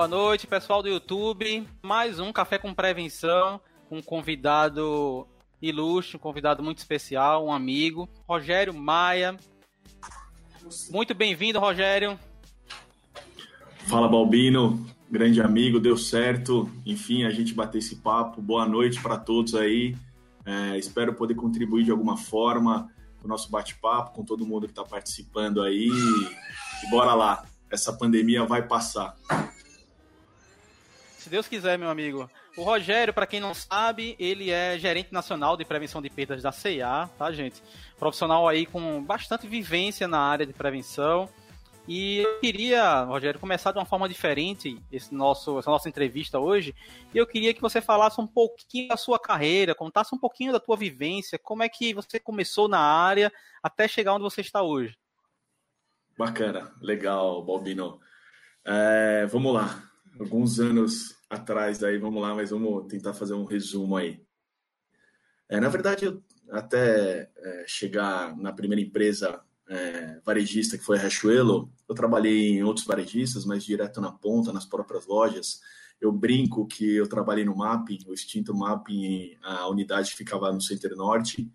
[0.00, 1.68] Boa noite, pessoal do YouTube.
[1.82, 5.28] Mais um Café com Prevenção, com um convidado
[5.60, 9.36] ilustre, um convidado muito especial, um amigo, Rogério Maia.
[10.90, 12.18] Muito bem-vindo, Rogério.
[13.88, 16.70] Fala, Balbino, grande amigo, deu certo.
[16.86, 18.40] Enfim, a gente bateu esse papo.
[18.40, 19.94] Boa noite para todos aí.
[20.46, 24.72] É, espero poder contribuir de alguma forma com o nosso bate-papo, com todo mundo que
[24.72, 25.90] está participando aí.
[26.86, 29.14] E bora lá, essa pandemia vai passar.
[31.20, 32.30] Se Deus quiser, meu amigo.
[32.56, 36.50] O Rogério, para quem não sabe, ele é gerente nacional de prevenção de perdas da
[36.50, 37.62] CIA, tá, gente?
[37.98, 41.28] Profissional aí com bastante vivência na área de prevenção.
[41.86, 46.74] E eu queria, Rogério, começar de uma forma diferente esse nosso, essa nossa entrevista hoje.
[47.12, 50.58] E eu queria que você falasse um pouquinho da sua carreira, contasse um pouquinho da
[50.58, 53.30] tua vivência, como é que você começou na área
[53.62, 54.96] até chegar onde você está hoje.
[56.16, 58.00] Bacana, legal, Balbino.
[58.64, 63.96] É, vamos lá alguns anos atrás aí, vamos lá, mas vamos tentar fazer um resumo
[63.96, 64.20] aí.
[65.48, 66.16] É, na verdade,
[66.50, 72.62] até é, chegar na primeira empresa é, varejista que foi a Riachuelo, eu trabalhei em
[72.64, 75.60] outros varejistas, mas direto na ponta, nas próprias lojas.
[76.00, 80.96] Eu brinco que eu trabalhei no Mapping, o extinto Mapping, a unidade ficava no Center
[80.96, 81.52] Norte.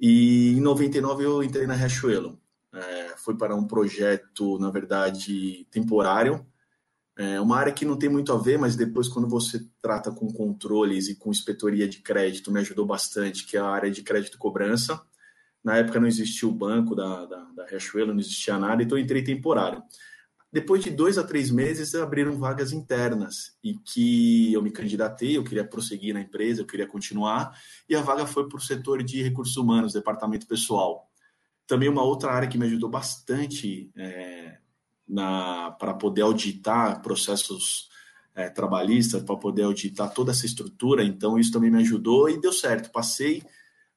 [0.00, 2.40] E em 99 eu entrei na Riachuelo.
[2.72, 6.46] É, foi para um projeto, na verdade, temporário,
[7.16, 10.32] é uma área que não tem muito a ver, mas depois, quando você trata com
[10.32, 14.36] controles e com inspetoria de crédito, me ajudou bastante, que é a área de crédito
[14.36, 15.00] cobrança.
[15.62, 19.22] Na época não existia o banco da, da, da Riachuelo, não existia nada, então entrei
[19.22, 19.82] temporário.
[20.52, 25.42] Depois de dois a três meses, abriram vagas internas e que eu me candidatei, eu
[25.42, 29.22] queria prosseguir na empresa, eu queria continuar, e a vaga foi para o setor de
[29.22, 31.10] recursos humanos, departamento pessoal.
[31.66, 34.58] Também uma outra área que me ajudou bastante é,
[35.06, 37.88] para poder auditar processos
[38.34, 41.04] é, trabalhistas, para poder auditar toda essa estrutura.
[41.04, 42.90] Então, isso também me ajudou e deu certo.
[42.90, 43.42] Passei,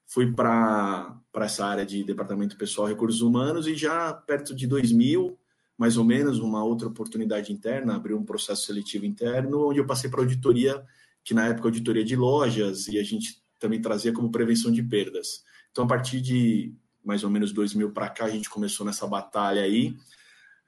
[0.06, 5.38] fui para essa área de departamento pessoal recursos humanos e já perto de 2000,
[5.78, 10.10] mais ou menos, uma outra oportunidade interna, abriu um processo seletivo interno, onde eu passei
[10.10, 10.84] para auditoria,
[11.24, 15.44] que na época auditoria de lojas, e a gente também trazia como prevenção de perdas.
[15.72, 16.74] Então, a partir de
[17.04, 19.96] mais ou menos 2000 para cá, a gente começou nessa batalha aí,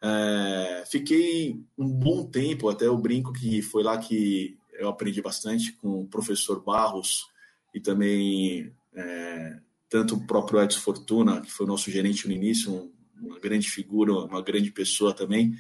[0.02, 5.74] é, fiquei um bom tempo, até eu brinco que foi lá que eu aprendi bastante
[5.74, 7.28] com o professor Barros
[7.74, 12.92] e também é, tanto o próprio Edson Fortuna, que foi nosso gerente no início, um,
[13.22, 15.54] uma grande figura, uma grande pessoa também,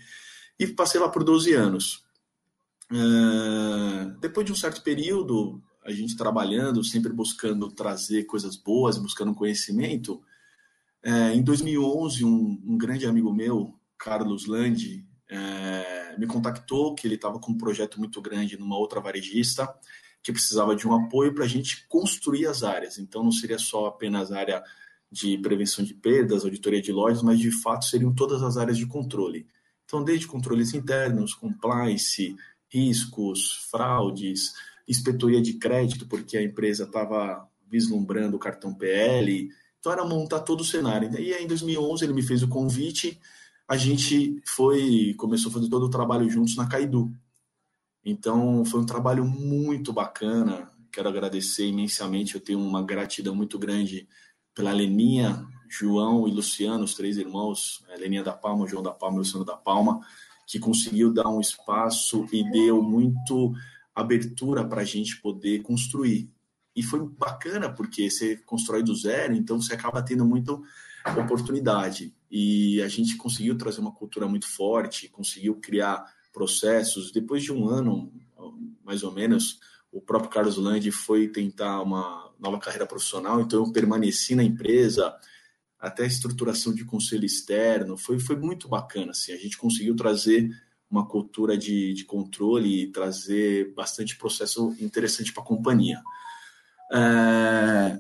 [0.57, 2.05] e passei lá por 12 anos.
[2.91, 9.35] É, depois de um certo período, a gente trabalhando, sempre buscando trazer coisas boas, buscando
[9.35, 10.21] conhecimento,
[11.03, 17.15] é, em 2011, um, um grande amigo meu, Carlos Landi, é, me contactou que ele
[17.15, 19.71] estava com um projeto muito grande numa outra varejista
[20.23, 22.97] que precisava de um apoio para a gente construir as áreas.
[22.97, 24.63] Então, não seria só apenas área
[25.11, 28.85] de prevenção de perdas, auditoria de lojas, mas de fato seriam todas as áreas de
[28.85, 29.47] controle.
[29.85, 32.35] Então, desde controles internos, compliance,
[32.67, 34.53] riscos, fraudes,
[34.87, 39.49] inspetoria de crédito, porque a empresa estava vislumbrando o cartão PL.
[39.79, 41.09] Então, era montar todo o cenário.
[41.19, 43.19] E aí, em 2011, ele me fez o convite
[43.69, 47.13] a gente foi começou a fazer todo o trabalho juntos na Caidu.
[48.03, 50.71] Então foi um trabalho muito bacana.
[50.91, 52.33] Quero agradecer imensamente.
[52.33, 54.07] Eu tenho uma gratidão muito grande
[54.55, 59.17] pela Leninha, João e Luciano, os três irmãos, a Leninha da Palma, João da Palma
[59.17, 60.01] e Luciano da Palma,
[60.47, 63.53] que conseguiu dar um espaço e deu muito
[63.93, 66.27] abertura para a gente poder construir.
[66.75, 70.59] E foi bacana porque você constrói do zero, então você acaba tendo muita
[71.17, 72.13] oportunidade.
[72.29, 77.11] E a gente conseguiu trazer uma cultura muito forte, conseguiu criar processos.
[77.11, 78.11] Depois de um ano,
[78.83, 79.59] mais ou menos,
[79.91, 85.13] o próprio Carlos Landi foi tentar uma nova carreira profissional, então eu permaneci na empresa,
[85.79, 89.11] até a estruturação de conselho externo, foi, foi muito bacana.
[89.11, 90.49] Assim, a gente conseguiu trazer
[90.89, 96.01] uma cultura de, de controle e trazer bastante processo interessante para a companhia.
[96.91, 97.99] É,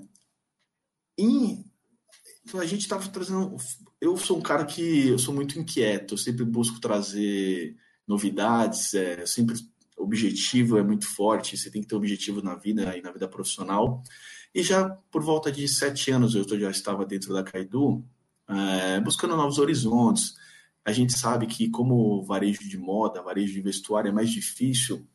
[2.55, 3.55] a gente estava trazendo
[4.01, 7.75] eu sou um cara que eu sou muito inquieto, eu sempre busco trazer
[8.07, 9.55] novidades, é, sempre
[9.97, 14.01] objetivo é muito forte, você tem que ter objetivo na vida e na vida profissional.
[14.55, 18.03] E já por volta de sete anos eu já estava dentro da Caidu,
[18.47, 20.33] é, buscando novos horizontes.
[20.83, 25.05] A gente sabe que como varejo de moda, varejo de vestuário é mais difícil,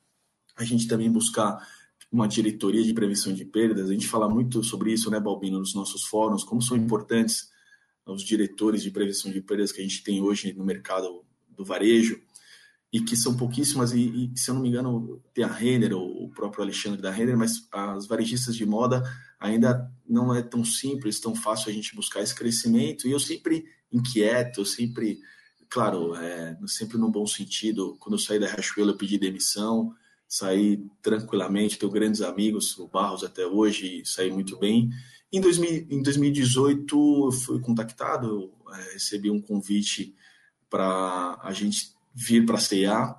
[0.57, 1.67] a gente também buscar
[2.14, 3.90] uma diretoria de prevenção de perdas.
[3.90, 7.50] A gente fala muito sobre isso, né, Balbino, nos nossos fóruns, como são importantes
[8.06, 12.22] os diretores de prevenção de perdas que a gente tem hoje no mercado do varejo.
[12.93, 16.31] e que são pouquíssimas, e, e, se eu não me engano, tem a Renner, o
[16.31, 19.02] próprio Alexandre da Renner, mas as varejistas de moda
[19.40, 23.64] ainda não é tão simples, tão fácil a gente buscar esse crescimento, e eu sempre
[23.90, 25.19] inquieto, eu sempre,
[25.69, 29.93] claro, é, sempre no bom sentido, quando eu saí da Riachuelo eu pedi demissão,
[30.35, 34.91] saí tranquilamente, tenho grandes amigos, o Barros até hoje, saí muito bem.
[35.33, 40.13] Em, 2000, em 2018 eu fui contactado, é, recebi um convite
[40.69, 43.15] para a gente vir para a CEA,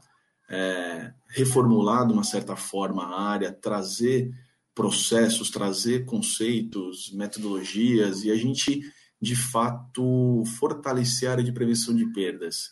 [0.49, 4.33] é, reformular de uma certa forma a área, trazer
[4.73, 8.81] processos, trazer conceitos, metodologias e a gente,
[9.21, 12.71] de fato, fortalecer a área de prevenção de perdas.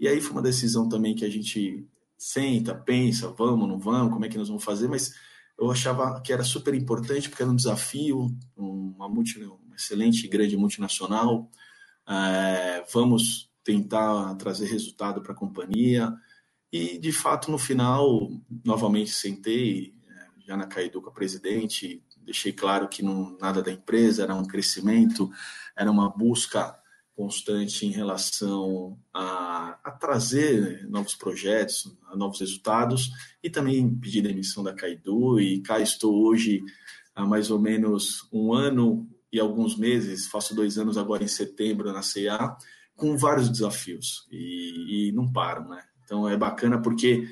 [0.00, 1.86] E aí foi uma decisão também que a gente
[2.24, 5.14] senta, pensa, vamos, não vamos, como é que nós vamos fazer, mas
[5.58, 10.56] eu achava que era super importante porque era um desafio, uma, multi, uma excelente grande
[10.56, 11.50] multinacional,
[12.08, 16.14] é, vamos tentar trazer resultado para a companhia.
[16.72, 18.30] E, de fato, no final,
[18.64, 23.70] novamente sentei, é, já na Caidu com a presidente, deixei claro que não, nada da
[23.70, 25.30] empresa, era um crescimento,
[25.76, 26.74] era uma busca
[27.14, 33.10] constante em relação a, a trazer novos projetos, novos resultados,
[33.42, 36.62] e também pedir demissão da Caidu, e cá estou hoje
[37.14, 41.92] há mais ou menos um ano e alguns meses, faço dois anos agora em setembro
[41.92, 42.56] na CA,
[42.96, 45.82] com vários desafios e, e não param, né?
[46.04, 47.28] Então é bacana porque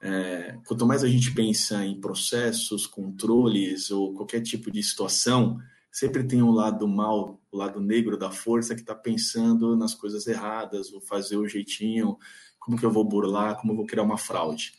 [0.00, 5.58] é, quanto mais a gente pensa em processos, controles ou qualquer tipo de situação,
[5.90, 10.26] sempre tem um lado mal, o lado negro da força que está pensando nas coisas
[10.26, 12.16] erradas, vou fazer o jeitinho,
[12.58, 14.72] como que eu vou burlar, como eu vou criar uma fraude.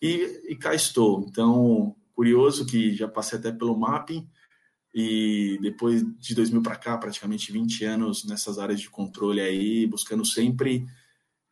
[0.00, 1.24] E, e cá estou.
[1.28, 4.28] Então, curioso que já passei até pelo mapping,
[4.98, 10.24] e depois de 2000 para cá, praticamente 20 anos nessas áreas de controle aí, buscando
[10.24, 10.86] sempre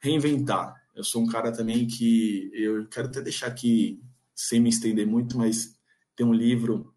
[0.00, 0.75] reinventar.
[0.94, 4.00] Eu sou um cara também que eu quero até deixar aqui,
[4.34, 5.78] sem me estender muito, mas
[6.16, 6.94] tem um livro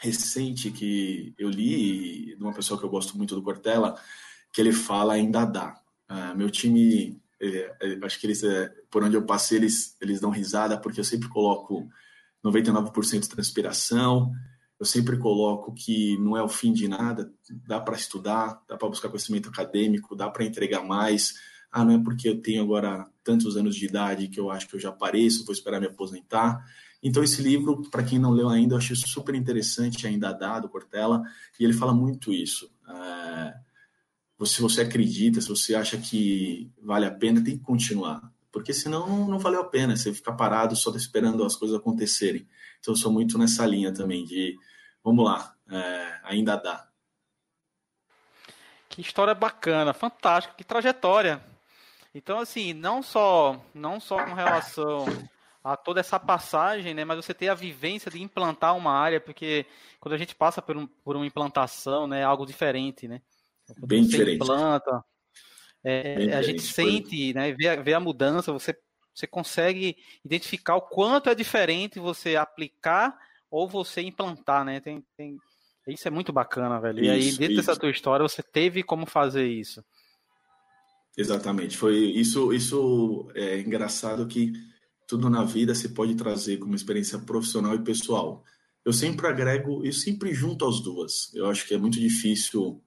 [0.00, 4.00] recente que eu li de uma pessoa que eu gosto muito do Cortella,
[4.52, 5.80] que ele fala ainda dá.
[6.10, 7.20] Uh, meu time,
[8.02, 11.28] acho que eles, é, por onde eu passei, eles, eles dão risada, porque eu sempre
[11.28, 11.88] coloco
[12.44, 14.32] 99% de transpiração,
[14.78, 17.32] eu sempre coloco que não é o fim de nada,
[17.66, 21.34] dá para estudar, dá para buscar conhecimento acadêmico, dá para entregar mais.
[21.70, 24.76] Ah, não é porque eu tenho agora tantos anos de idade que eu acho que
[24.76, 26.64] eu já pareço, vou esperar me aposentar.
[27.02, 30.68] Então, esse livro, para quem não leu ainda, eu achei super interessante, ainda dá, do
[30.68, 31.22] Cortella,
[31.58, 32.70] e ele fala muito isso.
[32.88, 33.54] É,
[34.44, 39.06] se você acredita, se você acha que vale a pena, tem que continuar, porque senão
[39.06, 42.48] não, não valeu a pena, você ficar parado só esperando as coisas acontecerem.
[42.80, 44.56] Então, eu sou muito nessa linha também de,
[45.02, 46.88] vamos lá, é, ainda dá.
[48.88, 51.40] Que história bacana, fantástica, que trajetória.
[52.12, 55.06] Então, assim, não só, não só com relação
[55.72, 59.66] a toda essa passagem, né, mas você ter a vivência de implantar uma área, porque
[60.00, 63.20] quando a gente passa por, um, por uma implantação, né, é algo diferente, né?
[63.66, 64.36] Quando Bem você diferente.
[64.36, 65.04] implanta,
[65.84, 68.74] é, Bem a gente sente, né, vê, vê a mudança, você
[69.18, 73.18] você consegue identificar o quanto é diferente você aplicar
[73.50, 74.78] ou você implantar, né?
[74.78, 75.36] Tem, tem...
[75.88, 77.00] Isso é muito bacana, velho.
[77.00, 77.56] Isso, e aí, dentro isso.
[77.56, 79.84] dessa tua história, você teve como fazer isso.
[81.16, 81.76] Exatamente.
[81.76, 82.52] Foi isso.
[82.52, 84.52] Isso é engraçado que
[85.08, 88.44] tudo na vida se pode trazer como experiência profissional e pessoal.
[88.84, 91.34] Eu sempre agrego e sempre junto as duas.
[91.34, 92.80] Eu acho que é muito difícil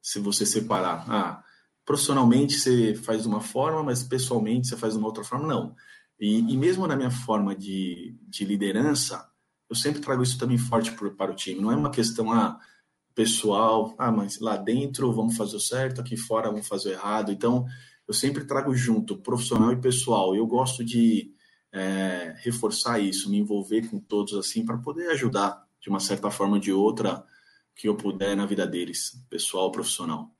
[0.00, 1.04] se você separar.
[1.06, 1.44] Ah,
[1.84, 5.76] profissionalmente você faz de uma forma, mas pessoalmente você faz de uma outra forma, não.
[6.18, 9.28] E, e mesmo na minha forma de, de liderança,
[9.68, 11.60] eu sempre trago isso também forte por, para o time.
[11.60, 12.58] Não é uma questão ah,
[13.14, 17.30] pessoal, ah, mas lá dentro vamos fazer o certo, aqui fora vamos fazer o errado.
[17.30, 17.66] Então,
[18.08, 20.34] eu sempre trago junto profissional e pessoal.
[20.34, 21.35] Eu gosto de
[21.72, 26.54] é, reforçar isso, me envolver com todos assim, para poder ajudar de uma certa forma
[26.54, 27.24] ou de outra
[27.74, 30.30] que eu puder na vida deles, pessoal, profissional.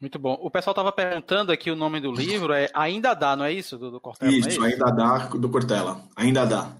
[0.00, 0.36] Muito bom.
[0.40, 3.78] O pessoal estava perguntando aqui o nome do livro, é Ainda Dá, não é isso,
[3.78, 4.32] do, do Cortella?
[4.32, 4.62] Isso, é isso?
[4.62, 6.02] Ainda Dá, do Cortella.
[6.14, 6.72] Ainda Dá.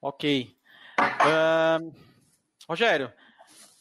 [0.00, 0.54] Ok.
[1.00, 1.92] Uh,
[2.68, 3.12] Rogério,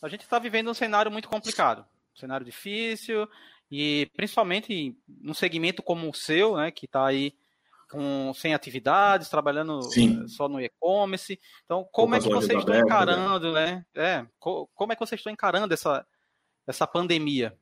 [0.02, 3.28] a gente está vivendo um cenário muito complicado, um cenário difícil,
[3.70, 7.34] e principalmente num segmento como o seu, né, que está aí
[7.90, 10.24] com, sem atividades, trabalhando Sim.
[10.24, 11.40] Eh, só no e-commerce.
[11.66, 12.82] Então, como é que vocês estão né?
[12.82, 13.86] encarando, né?
[13.96, 16.06] É, como é que vocês estão encarando essa,
[16.66, 17.58] essa pandemia?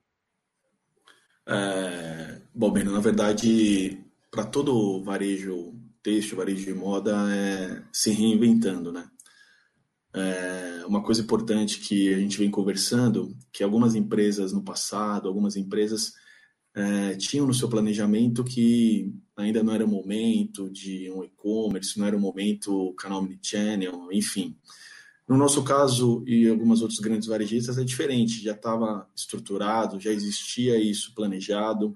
[1.47, 8.91] É, bom, bem, na verdade, para todo varejo texto, varejo de moda, é se reinventando,
[8.91, 9.09] né?
[10.13, 15.55] É, uma coisa importante que a gente vem conversando, que algumas empresas no passado, algumas
[15.55, 16.13] empresas
[16.75, 22.05] é, tinham no seu planejamento que ainda não era o momento de um e-commerce, não
[22.05, 24.57] era o momento canal omnichannel, enfim.
[25.27, 30.77] No nosso caso e algumas outras grandes varejistas é diferente, já estava estruturado, já existia
[30.77, 31.95] isso planejado.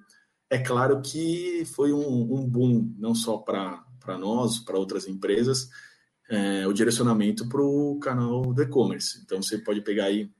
[0.49, 3.83] É claro que foi um, um boom, não só para
[4.17, 5.69] nós, para outras empresas,
[6.29, 9.19] é, o direcionamento para o canal do e-commerce.
[9.23, 10.31] Então você pode pegar aí,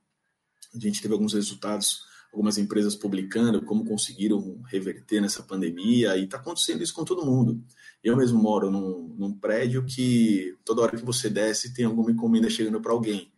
[0.73, 6.37] a gente teve alguns resultados algumas empresas publicando como conseguiram reverter nessa pandemia, e está
[6.37, 7.61] acontecendo isso com todo mundo.
[8.03, 12.49] Eu mesmo moro num, num, prédio que toda hora que você desce tem alguma encomenda
[12.49, 13.31] chegando para alguém.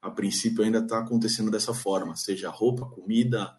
[0.00, 3.54] A princípio ainda está acontecendo dessa forma, seja roupa, comida,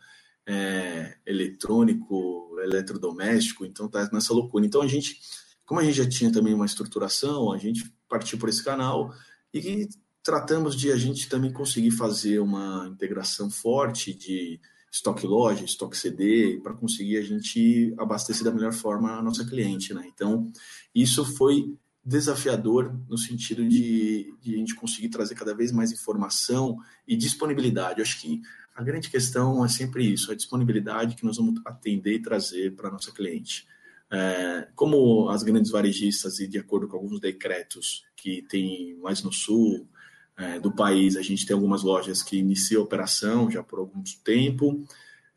[0.47, 4.65] é, eletrônico, eletrodoméstico, então está nessa loucura.
[4.65, 5.19] Então a gente,
[5.65, 9.13] como a gente já tinha também uma estruturação, a gente partiu por esse canal
[9.53, 9.87] e
[10.29, 14.59] tratamos de a gente também conseguir fazer uma integração forte de
[14.91, 19.91] estoque loja, estoque CD, para conseguir a gente abastecer da melhor forma a nossa cliente.
[19.91, 20.03] Né?
[20.13, 20.51] Então,
[20.93, 26.77] isso foi desafiador no sentido de, de, a gente conseguir trazer cada vez mais informação
[27.07, 27.97] e disponibilidade.
[27.97, 28.39] Eu acho que
[28.75, 32.89] a grande questão é sempre isso, a disponibilidade que nós vamos atender e trazer para
[32.89, 33.65] a nossa cliente.
[34.11, 39.33] É, como as grandes varejistas, e de acordo com alguns decretos que tem mais no
[39.33, 39.89] sul,
[40.39, 44.01] é, do país, a gente tem algumas lojas que iniciam a operação já por algum
[44.23, 44.85] tempo,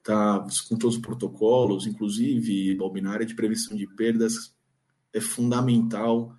[0.01, 4.55] tá com todos os protocolos, inclusive a área de prevenção de perdas
[5.13, 6.33] é fundamental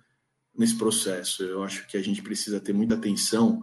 [0.56, 1.42] nesse processo.
[1.42, 3.62] Eu acho que a gente precisa ter muita atenção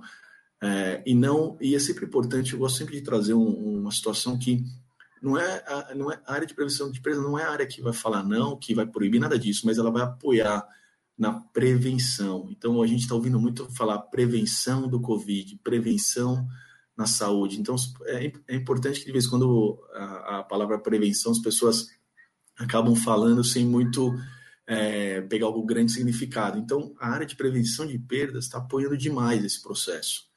[0.62, 2.54] é, e não e é sempre importante.
[2.54, 4.64] Eu gosto sempre de trazer um, uma situação que
[5.20, 7.66] não é, a, não é a área de prevenção de perdas não é a área
[7.66, 10.64] que vai falar não, que vai proibir nada disso, mas ela vai apoiar
[11.18, 12.48] na prevenção.
[12.50, 16.48] Então, a gente está ouvindo muito falar prevenção do Covid, prevenção
[16.98, 17.60] na saúde.
[17.60, 17.76] Então,
[18.06, 21.90] é, é importante que, de vez em quando, a, a, palavra prevenção, as pessoas
[22.58, 24.14] acabam falando sem muito
[24.68, 26.58] é, pegar algum grande significado.
[26.58, 30.30] Então, a área de prevenção de perdas está apoiando demais esse processo.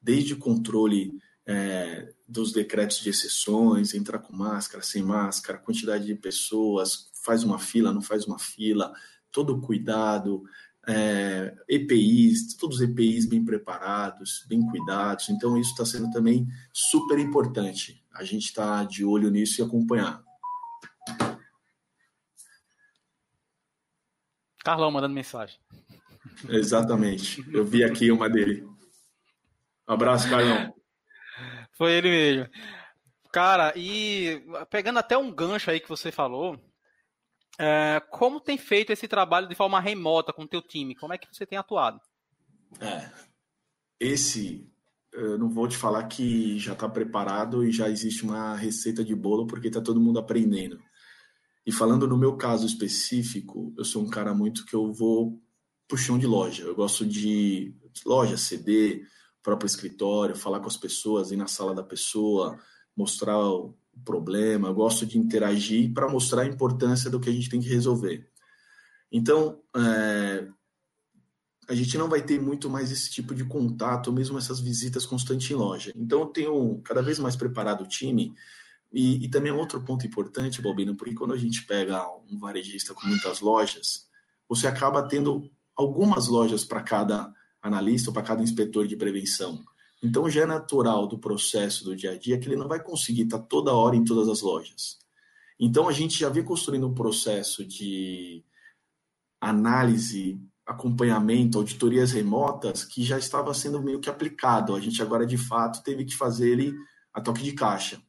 [0.00, 6.14] Desde o controle é, dos decretos de exceções, entrar com máscara, sem máscara, quantidade de
[6.14, 8.92] pessoas, faz uma fila, não faz uma fila,
[9.32, 10.42] todo cuidado,
[10.88, 15.28] é, EPIs, todos os EPIs bem preparados, bem cuidados.
[15.28, 18.02] Então, isso está sendo também super importante.
[18.14, 20.22] A gente está de olho nisso e acompanhar.
[24.64, 25.58] Carlão mandando mensagem.
[26.48, 27.44] Exatamente.
[27.52, 28.62] Eu vi aqui uma dele.
[29.88, 30.74] Um abraço, Carlão.
[31.72, 32.50] Foi ele mesmo.
[33.32, 36.58] Cara, e pegando até um gancho aí que você falou,
[37.58, 40.94] é, como tem feito esse trabalho de forma remota com o teu time?
[40.94, 42.00] Como é que você tem atuado?
[42.80, 43.10] É,
[43.98, 44.70] esse,
[45.12, 49.14] eu não vou te falar que já está preparado e já existe uma receita de
[49.14, 50.78] bolo, porque está todo mundo aprendendo.
[51.66, 55.42] E falando no meu caso específico, eu sou um cara muito que eu vou
[55.88, 56.62] puxão de loja.
[56.62, 57.74] Eu gosto de
[58.06, 59.04] loja, CD,
[59.42, 62.58] próprio escritório, falar com as pessoas, ir na sala da pessoa,
[62.96, 63.38] mostrar
[64.04, 67.68] problema, eu gosto de interagir para mostrar a importância do que a gente tem que
[67.68, 68.28] resolver.
[69.10, 70.46] Então, é,
[71.68, 75.50] a gente não vai ter muito mais esse tipo de contato, mesmo essas visitas constantes
[75.50, 75.92] em loja.
[75.94, 78.34] Então, eu tenho cada vez mais preparado o time.
[78.90, 83.06] E, e também outro ponto importante, Bobino, porque quando a gente pega um varejista com
[83.06, 84.08] muitas lojas,
[84.48, 89.62] você acaba tendo algumas lojas para cada analista ou para cada inspetor de prevenção.
[90.02, 93.22] Então já é natural do processo do dia a dia que ele não vai conseguir
[93.22, 94.98] estar toda hora em todas as lojas.
[95.58, 98.44] Então a gente já vem construindo um processo de
[99.40, 104.74] análise, acompanhamento, auditorias remotas que já estava sendo meio que aplicado.
[104.74, 106.74] A gente agora de fato teve que fazer ele
[107.12, 108.00] a toque de caixa.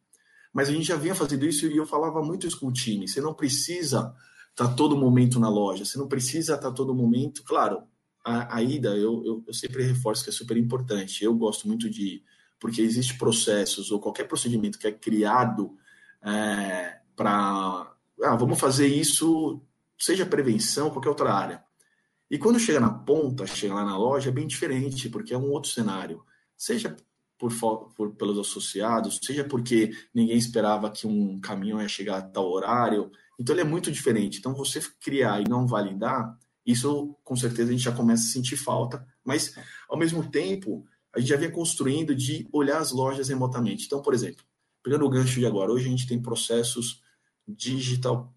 [0.54, 3.08] Mas a gente já vinha fazendo isso e eu falava muito isso com o time.
[3.08, 4.14] Você não precisa
[4.50, 7.84] estar todo momento na loja, você não precisa estar todo momento, claro,
[8.24, 11.24] a, a ida, eu, eu, eu, sempre reforço que é super importante.
[11.24, 12.24] Eu gosto muito de.
[12.60, 15.78] Porque existe processos ou qualquer procedimento que é criado
[16.22, 17.94] é, para.
[18.22, 19.62] Ah, vamos fazer isso,
[19.98, 21.64] seja prevenção, qualquer outra área.
[22.30, 25.50] E quando chega na ponta, chega lá na loja, é bem diferente, porque é um
[25.52, 26.24] outro cenário.
[26.56, 26.96] Seja
[27.38, 27.52] por,
[27.96, 33.10] por, pelos associados, seja porque ninguém esperava que um caminhão ia chegar a tal horário.
[33.40, 34.38] Então ele é muito diferente.
[34.38, 36.38] Então você criar e não validar
[36.70, 39.56] isso, com certeza, a gente já começa a sentir falta, mas,
[39.90, 43.86] ao mesmo tempo, a gente já vem construindo de olhar as lojas remotamente.
[43.86, 44.44] Então, por exemplo,
[44.84, 47.02] pegando o gancho de agora, hoje a gente tem processos
[47.48, 48.32] digital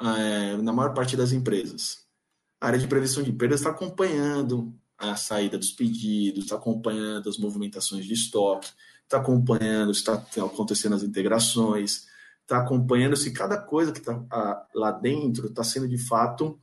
[0.00, 2.06] é, na maior parte das empresas.
[2.60, 7.38] A área de prevenção de perdas está acompanhando a saída dos pedidos, está acompanhando as
[7.38, 8.68] movimentações de estoque,
[9.04, 10.14] está acompanhando, está
[10.44, 12.06] acontecendo as integrações,
[12.42, 16.58] está acompanhando se cada coisa que está lá dentro está sendo de fato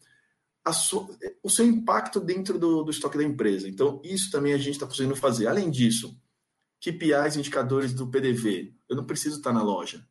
[0.74, 1.08] sua,
[1.44, 3.70] o seu impacto dentro do, do, estoque da empresa.
[3.70, 5.48] Então, isso também a gente está conseguindo fazer.
[5.48, 6.20] Além disso,
[6.82, 8.74] KPIs, indicadores do PDV.
[8.90, 10.06] Eu não preciso estar na loja.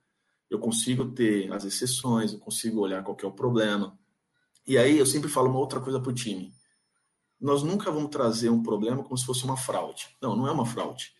[0.48, 3.98] Eu consigo ter as exceções, eu consigo olhar qual é o problema.
[4.66, 6.54] E aí eu sempre falo uma outra coisa para o time.
[7.40, 10.08] Nós nunca vamos trazer um problema como se fosse uma fraude.
[10.20, 11.12] Não, não é uma fraude.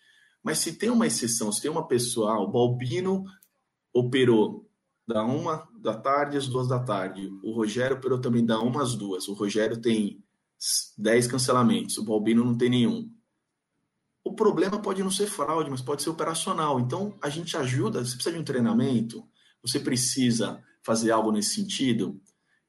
[0.43, 3.25] Mas se tem uma exceção, se tem uma pessoa, ah, o Balbino
[3.93, 4.69] operou
[5.07, 7.31] da uma da tarde às duas da tarde.
[7.43, 9.29] O Rogério operou também da uma às duas.
[9.29, 10.23] O Rogério tem
[10.97, 13.11] dez cancelamentos, o Balbino não tem nenhum.
[14.25, 16.81] O problema pode não ser fraude, mas pode ser operacional.
[16.81, 18.03] Então, a gente ajuda.
[18.03, 19.23] Você precisa de um treinamento,
[19.63, 22.19] você precisa fazer algo nesse sentido.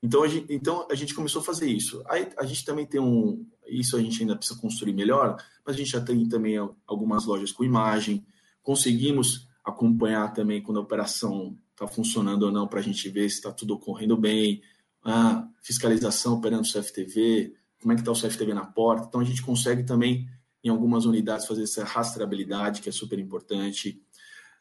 [0.04, 2.04] Então, a gente, então, a gente começou a fazer isso.
[2.10, 3.48] Aí, a gente também tem um.
[3.68, 7.51] Isso a gente ainda precisa construir melhor, mas a gente já tem também algumas lojas
[7.51, 8.25] com imagem.
[8.62, 13.36] Conseguimos acompanhar também quando a operação está funcionando ou não, para a gente ver se
[13.36, 14.62] está tudo ocorrendo bem.
[15.03, 19.05] Ah, fiscalização operando o CFTV, como é que está o CFTV na porta.
[19.08, 20.27] Então a gente consegue também,
[20.63, 24.01] em algumas unidades, fazer essa rastreabilidade, que é super importante.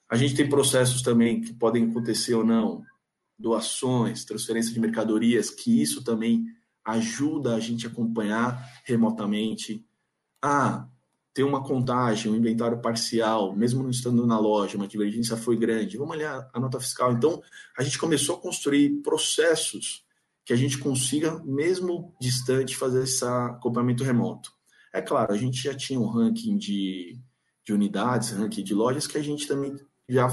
[0.08, 2.82] A gente tem processos também que podem acontecer ou não,
[3.38, 6.44] doações, transferência de mercadorias, que isso também
[6.84, 9.84] ajuda a gente a acompanhar remotamente.
[10.42, 10.86] Ah,
[11.34, 15.98] ter uma contagem, um inventário parcial, mesmo não estando na loja, uma divergência foi grande,
[15.98, 17.12] vamos olhar a nota fiscal.
[17.12, 17.42] Então,
[17.76, 20.04] a gente começou a construir processos
[20.44, 24.52] que a gente consiga, mesmo distante, fazer esse acompanhamento remoto.
[24.92, 27.18] É claro, a gente já tinha um ranking de,
[27.64, 29.74] de unidades, ranking de lojas, que a gente também
[30.08, 30.28] já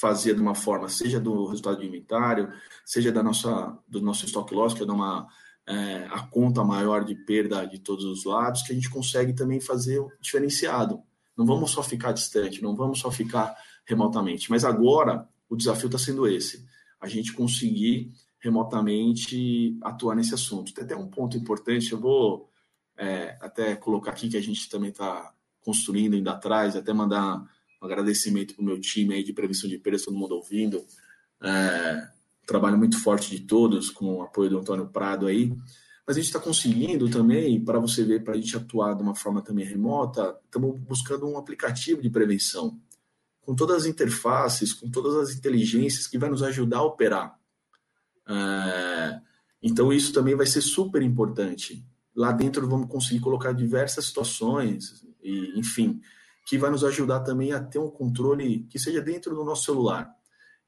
[0.00, 2.50] fazia de uma forma, seja do resultado do inventário,
[2.86, 5.26] seja da nossa, do nosso stock loss, que é de uma
[5.66, 9.60] é, a conta maior de perda de todos os lados, que a gente consegue também
[9.60, 11.02] fazer o diferenciado.
[11.36, 14.50] Não vamos só ficar distante, não vamos só ficar remotamente.
[14.50, 16.64] Mas agora o desafio está sendo esse:
[17.00, 20.72] a gente conseguir remotamente atuar nesse assunto.
[20.72, 22.48] Tem até um ponto importante, eu vou
[22.96, 27.42] é, até colocar aqui que a gente também está construindo ainda atrás, até mandar
[27.82, 30.84] um agradecimento para o meu time aí de prevenção de perdas, todo mundo ouvindo.
[31.42, 32.08] É,
[32.46, 35.52] trabalho muito forte de todos, com o apoio do Antônio Prado aí.
[36.06, 39.14] Mas a gente está conseguindo também, para você ver, para a gente atuar de uma
[39.14, 42.80] forma também remota, estamos buscando um aplicativo de prevenção,
[43.40, 47.36] com todas as interfaces, com todas as inteligências que vai nos ajudar a operar.
[48.28, 49.20] É,
[49.60, 51.84] então, isso também vai ser super importante.
[52.14, 56.00] Lá dentro vamos conseguir colocar diversas situações, e, enfim,
[56.46, 60.15] que vai nos ajudar também a ter um controle que seja dentro do nosso celular.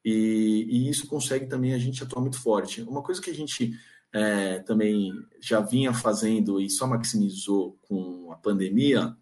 [0.03, 2.81] E, e, isso consegue também a gente atuar muito forte.
[2.83, 3.77] Uma coisa que a gente
[4.13, 9.15] é, também já vinha fazendo e só maximizou com a pandemia,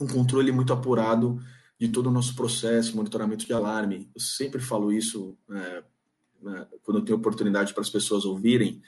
[0.00, 1.40] um controle muito apurado
[1.78, 4.10] de todo o nosso processo, monitoramento de alarme.
[4.14, 5.84] Eu sempre falo isso é,
[6.46, 8.82] é, quando eu tenho oportunidade para as pessoas ouvirem,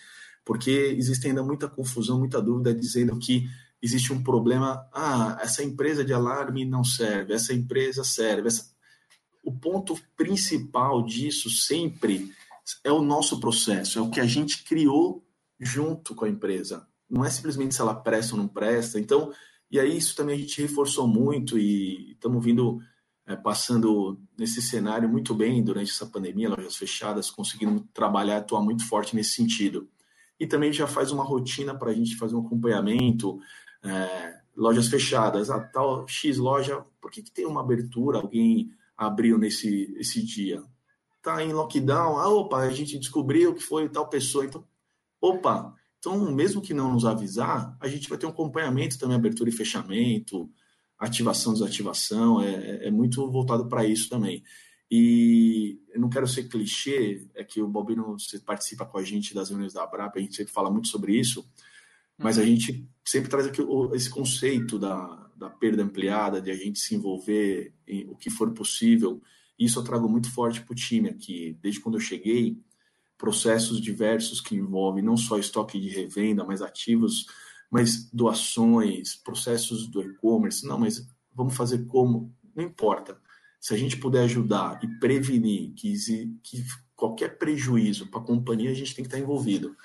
[0.44, 3.48] porque existe ainda muita confusão, muita dúvida dizendo que
[3.80, 4.88] existe um problema.
[4.92, 8.75] Ah, essa empresa de alarme não serve, essa empresa serve, essa
[9.46, 12.32] o ponto principal disso sempre
[12.82, 15.24] é o nosso processo, é o que a gente criou
[15.58, 16.84] junto com a empresa.
[17.08, 18.98] Não é simplesmente se ela presta ou não presta.
[18.98, 19.32] Então,
[19.70, 22.80] e aí isso também a gente reforçou muito e estamos vindo
[23.24, 28.86] é, passando nesse cenário muito bem durante essa pandemia, lojas fechadas, conseguindo trabalhar, atuar muito
[28.88, 29.88] forte nesse sentido.
[30.40, 33.38] E também já faz uma rotina para a gente fazer um acompanhamento,
[33.84, 38.18] é, lojas fechadas, a tal X loja, por que, que tem uma abertura?
[38.18, 40.62] Alguém abriu nesse esse dia?
[41.22, 44.64] Tá em lockdown, ah, opa, a gente descobriu que foi tal pessoa, então,
[45.20, 49.50] opa, então mesmo que não nos avisar, a gente vai ter um acompanhamento também, abertura
[49.50, 50.48] e fechamento,
[50.98, 54.42] ativação, desativação, é, é, é muito voltado para isso também.
[54.90, 59.34] E eu não quero ser clichê, é que o Bobino você participa com a gente
[59.34, 61.44] das reuniões da Abrap, a gente sempre fala muito sobre isso,
[62.16, 62.46] mas a uhum.
[62.46, 63.60] gente sempre traz aqui
[63.94, 68.52] esse conceito da, da perda ampliada, de a gente se envolver em o que for
[68.52, 69.20] possível.
[69.58, 71.56] Isso eu trago muito forte para o time aqui.
[71.60, 72.58] Desde quando eu cheguei,
[73.18, 77.26] processos diversos que envolvem não só estoque de revenda, mas ativos,
[77.70, 80.66] mas doações, processos do e-commerce.
[80.66, 82.34] Não, mas vamos fazer como?
[82.54, 83.20] Não importa.
[83.60, 85.94] Se a gente puder ajudar e prevenir que,
[86.42, 89.76] que qualquer prejuízo para a companhia, a gente tem que estar envolvido.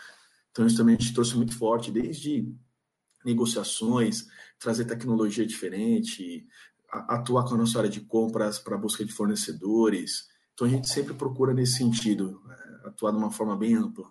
[0.51, 2.53] Então, isso também a gente trouxe muito forte, desde
[3.23, 4.27] negociações,
[4.61, 6.47] trazer tecnologia diferente,
[6.87, 10.29] atuar com a nossa área de compras para busca de fornecedores.
[10.53, 14.05] Então a gente sempre procura nesse sentido, é, atuar de uma forma bem ampla.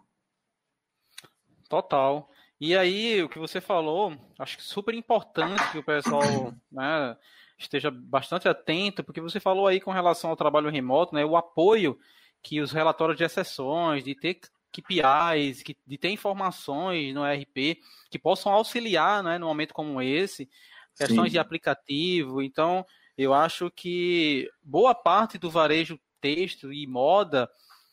[1.69, 2.29] Total.
[2.61, 7.17] E aí, o que você falou, acho que super importante que o pessoal né,
[7.57, 11.97] esteja bastante atento, porque você falou aí com relação ao trabalho remoto, né, o apoio
[12.43, 14.41] que os relatórios de exceções, de ter
[14.73, 17.79] KPIs, de ter informações no ERP
[18.11, 20.49] que possam auxiliar né, num momento como esse,
[20.97, 21.33] questões Sim.
[21.33, 22.43] de aplicativo.
[22.43, 22.85] Então,
[23.17, 27.51] eu acho que boa parte do varejo texto e moda,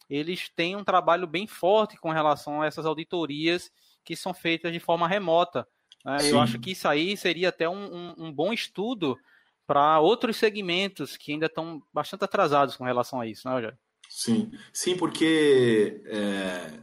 [0.10, 3.72] eles têm um trabalho bem forte com relação a essas auditorias
[4.04, 5.68] que são feitas de forma remota.
[6.06, 6.18] Né?
[6.32, 9.18] Eu acho que isso aí seria até um, um, um bom estudo
[9.66, 13.78] para outros segmentos que ainda estão bastante atrasados com relação a isso, né, Rogério?
[14.10, 16.80] Sim, sim, porque é,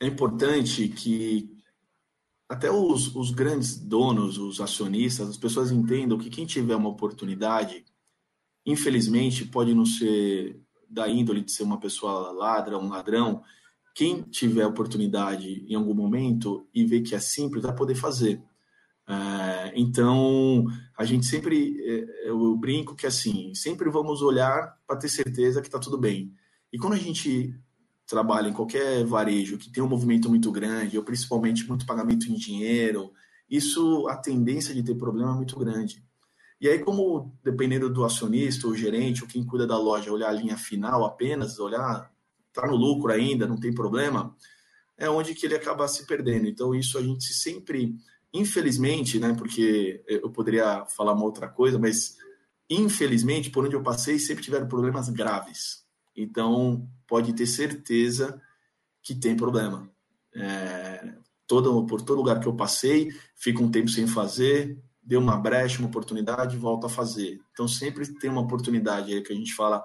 [0.00, 1.56] é importante que
[2.48, 7.84] até os, os, grandes donos, os acionistas, as pessoas entendam que quem tiver uma oportunidade,
[8.64, 13.42] infelizmente, pode não ser da índole de ser uma pessoa ladra, um ladrão.
[13.94, 18.42] Quem tiver oportunidade em algum momento e ver que é simples, vai poder fazer.
[19.06, 25.08] É, então, a gente sempre, é, eu brinco que assim, sempre vamos olhar para ter
[25.08, 26.32] certeza que está tudo bem.
[26.72, 27.54] E quando a gente
[28.06, 32.34] trabalha em qualquer varejo que tem um movimento muito grande, ou principalmente muito pagamento em
[32.34, 33.12] dinheiro,
[33.48, 36.02] isso, a tendência de ter problema é muito grande.
[36.60, 40.32] E aí, como dependendo do acionista, ou gerente, ou quem cuida da loja, olhar a
[40.32, 42.12] linha final apenas, olhar,
[42.52, 44.34] tá no lucro ainda, não tem problema,
[44.96, 46.48] é onde que ele acaba se perdendo.
[46.48, 47.96] Então, isso a gente sempre
[48.32, 52.16] Infelizmente, né, porque eu poderia falar uma outra coisa, mas
[52.68, 55.86] infelizmente, por onde eu passei, sempre tiveram problemas graves.
[56.20, 58.40] Então, pode ter certeza
[59.02, 59.88] que tem problema.
[60.34, 61.14] É,
[61.46, 65.78] todo, por todo lugar que eu passei, fica um tempo sem fazer, deu uma brecha,
[65.78, 67.40] uma oportunidade, volta a fazer.
[67.52, 69.82] Então, sempre tem uma oportunidade aí que a gente fala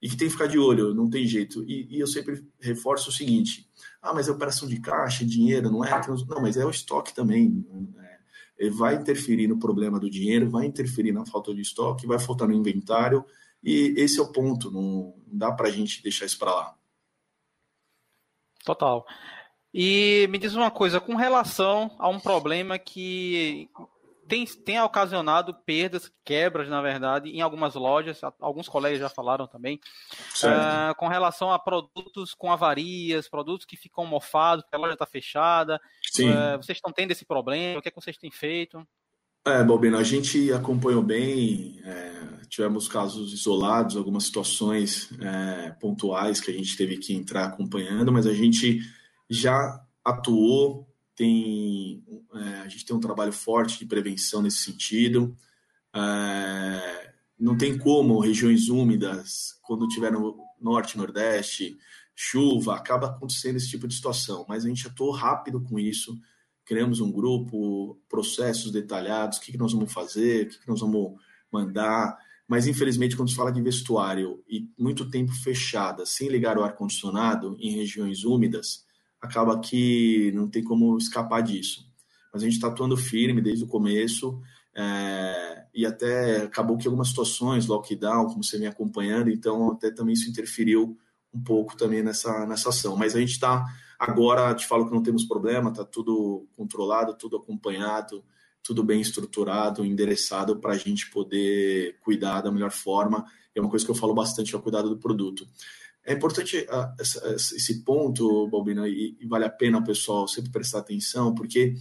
[0.00, 1.62] e que tem que ficar de olho, não tem jeito.
[1.68, 3.68] E, e eu sempre reforço o seguinte:
[4.02, 5.90] ah, mas é operação de caixa, dinheiro, não é?
[6.28, 7.64] Não, mas é o estoque também.
[8.58, 12.48] É, vai interferir no problema do dinheiro, vai interferir na falta de estoque, vai faltar
[12.48, 13.24] no inventário,
[13.64, 16.74] e esse é o ponto, não dá para a gente deixar isso para lá.
[18.64, 19.06] Total.
[19.72, 23.68] E me diz uma coisa, com relação a um problema que
[24.28, 28.20] tem, tem ocasionado perdas, quebras, na verdade, em algumas lojas.
[28.40, 29.80] Alguns colegas já falaram também.
[30.36, 35.06] Uh, com relação a produtos com avarias, produtos que ficam mofados, porque a loja está
[35.06, 35.80] fechada.
[36.18, 37.78] Uh, vocês estão tendo esse problema?
[37.78, 38.86] O que, é que vocês têm feito?
[39.46, 46.50] É, Bobino, a gente acompanhou bem, é, tivemos casos isolados, algumas situações é, pontuais que
[46.50, 48.80] a gente teve que entrar acompanhando, mas a gente
[49.28, 52.02] já atuou tem
[52.34, 55.36] é, a gente tem um trabalho forte de prevenção nesse sentido.
[55.94, 61.76] É, não tem como regiões úmidas, quando tiver no norte, nordeste,
[62.14, 64.44] chuva, acaba acontecendo esse tipo de situação.
[64.48, 66.18] Mas a gente atuou rápido com isso,
[66.64, 70.80] criamos um grupo, processos detalhados, o que, que nós vamos fazer, o que, que nós
[70.80, 71.14] vamos
[71.52, 72.16] mandar.
[72.48, 76.74] Mas infelizmente, quando se fala de vestuário e muito tempo fechada, sem ligar o ar
[76.74, 78.84] condicionado em regiões úmidas,
[79.20, 81.86] acaba que não tem como escapar disso.
[82.32, 84.40] Mas a gente está atuando firme desde o começo
[84.74, 90.14] é, e até acabou que algumas situações, lockdown, como você vem acompanhando, então até também
[90.14, 90.98] isso interferiu
[91.32, 92.96] um pouco também nessa, nessa ação.
[92.96, 93.64] Mas a gente está
[93.98, 98.24] agora, te falo que não temos problema, está tudo controlado, tudo acompanhado,
[98.62, 103.24] tudo bem estruturado, endereçado para a gente poder cuidar da melhor forma.
[103.54, 105.46] É uma coisa que eu falo bastante, é o cuidado do produto.
[106.04, 107.02] É importante uh,
[107.34, 111.74] esse ponto, Balbina, e, e, vale a pena o pessoal sempre prestar atenção, porque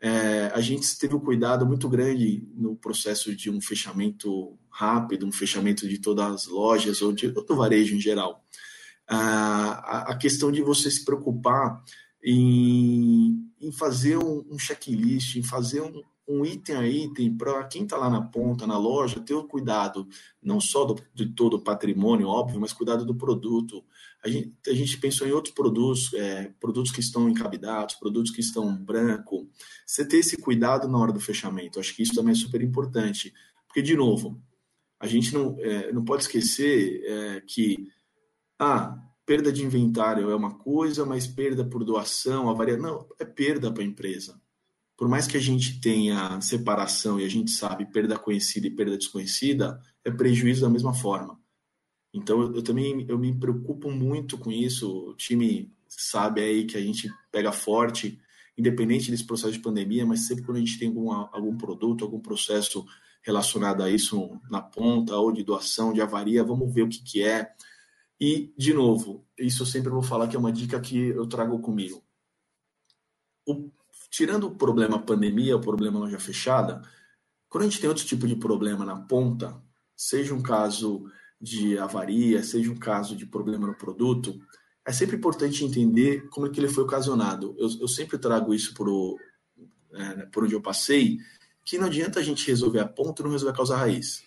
[0.00, 5.32] é, a gente teve um cuidado muito grande no processo de um fechamento rápido, um
[5.32, 8.44] fechamento de todas as lojas ou de todo varejo em geral.
[9.06, 11.82] A, a, questão de você se preocupar
[12.24, 17.82] em, em fazer um, um checklist, em fazer um, um item a item para quem
[17.84, 20.08] está lá na ponta, na loja, ter o cuidado
[20.42, 23.84] não só do, de todo o patrimônio, óbvio, mas cuidado do produto.
[24.24, 28.40] A gente, a gente pensou em outros produtos, é, produtos que estão encabidados, produtos que
[28.40, 29.48] estão branco.
[29.86, 33.34] Você ter esse cuidado na hora do fechamento, acho que isso também é super importante.
[33.66, 34.40] Porque, de novo,
[34.98, 37.88] a gente não, é, não pode esquecer é, que
[38.58, 42.76] ah, perda de inventário é uma coisa, mas perda por doação, avaria.
[42.76, 44.40] Não, é perda para a empresa
[44.96, 48.96] por mais que a gente tenha separação e a gente sabe perda conhecida e perda
[48.96, 51.38] desconhecida, é prejuízo da mesma forma.
[52.12, 55.10] Então eu, eu também eu me preocupo muito com isso.
[55.10, 58.20] O time sabe aí que a gente pega forte,
[58.56, 62.20] independente desse processo de pandemia, mas sempre quando a gente tem algum, algum produto, algum
[62.20, 62.86] processo
[63.20, 67.22] relacionado a isso na ponta, ou de doação, de avaria, vamos ver o que, que
[67.22, 67.52] é.
[68.24, 71.58] E, de novo, isso eu sempre vou falar que é uma dica que eu trago
[71.58, 72.02] comigo.
[73.46, 73.70] O
[74.10, 76.80] tirando o problema pandemia, o problema loja fechada,
[77.50, 79.60] quando a gente tem outro tipo de problema na ponta,
[79.94, 81.04] seja um caso
[81.38, 84.40] de avaria, seja um caso de problema no produto,
[84.86, 87.54] é sempre importante entender como é que ele foi ocasionado.
[87.58, 89.18] Eu, eu sempre trago isso por, o,
[89.92, 91.18] é, por onde eu passei,
[91.62, 94.22] que não adianta a gente resolver a ponta e não resolver a causa raiz.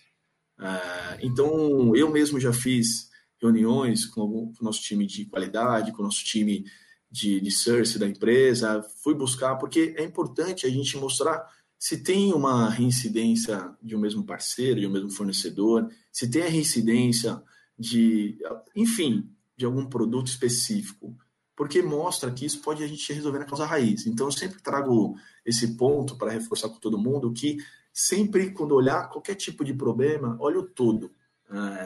[0.60, 3.07] É, então, eu mesmo já fiz
[3.40, 6.64] reuniões com, o nosso time de qualidade, com o nosso time
[7.10, 11.46] de, de search da empresa, fui buscar, porque é importante a gente mostrar
[11.78, 16.48] se tem uma reincidência de um mesmo parceiro, de um mesmo fornecedor, se tem a
[16.48, 17.40] reincidência
[17.78, 18.36] de,
[18.74, 21.16] enfim, de algum produto específico,
[21.56, 24.06] porque mostra que isso pode a gente resolver na causa raiz.
[24.06, 27.58] Então, eu sempre trago esse ponto para reforçar com todo mundo que
[27.92, 31.12] sempre quando olhar qualquer tipo de problema, olha o todo,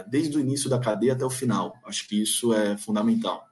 [0.08, 1.76] desde o início da cadeia até o final.
[1.84, 3.46] Acho que isso é fundamental.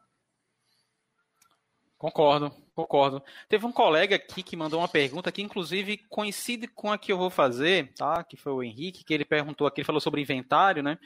[2.01, 3.23] Concordo, concordo.
[3.47, 7.19] Teve um colega aqui que mandou uma pergunta que, inclusive, coincide com a que eu
[7.19, 8.25] vou fazer, tá?
[8.25, 10.99] Que foi o Henrique, que ele perguntou aqui, ele falou sobre inventário, né?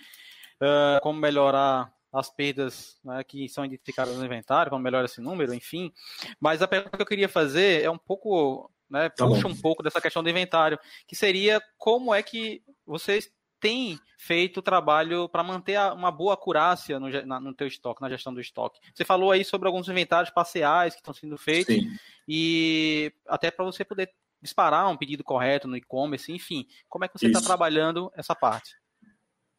[0.63, 5.53] Uh, como melhorar as perdas né, que são identificadas no inventário, como melhorar esse número,
[5.53, 5.93] enfim.
[6.39, 9.49] Mas a pergunta que eu queria fazer é um pouco, né, tá puxa bom.
[9.49, 13.29] um pouco dessa questão do inventário, que seria como é que vocês
[13.65, 18.35] tem feito trabalho para manter uma boa acurácia no, na, no teu estoque, na gestão
[18.35, 18.79] do estoque.
[18.95, 21.91] Você falou aí sobre alguns inventários parciais que estão sendo feitos Sim.
[22.29, 24.11] e até para você poder
[24.43, 28.75] disparar um pedido correto no e-commerce, enfim, como é que você está trabalhando essa parte?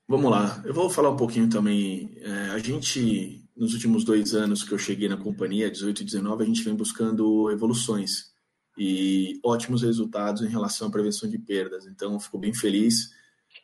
[0.08, 2.16] Vamos lá, eu vou falar um pouquinho também.
[2.22, 6.44] É, a gente, nos últimos dois anos que eu cheguei na companhia, 18 e 19,
[6.44, 8.32] a gente vem buscando evoluções
[8.78, 11.88] e ótimos resultados em relação à prevenção de perdas.
[11.88, 13.16] Então, eu fico bem feliz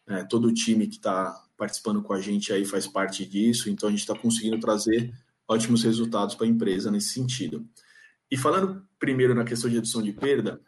[0.08, 3.88] é, todo o time que está participando com a gente aí faz parte disso, então
[3.88, 5.14] a gente está conseguindo trazer
[5.48, 7.68] ótimos resultados para a empresa nesse sentido.
[8.30, 10.62] E falando primeiro na questão de redução de perda,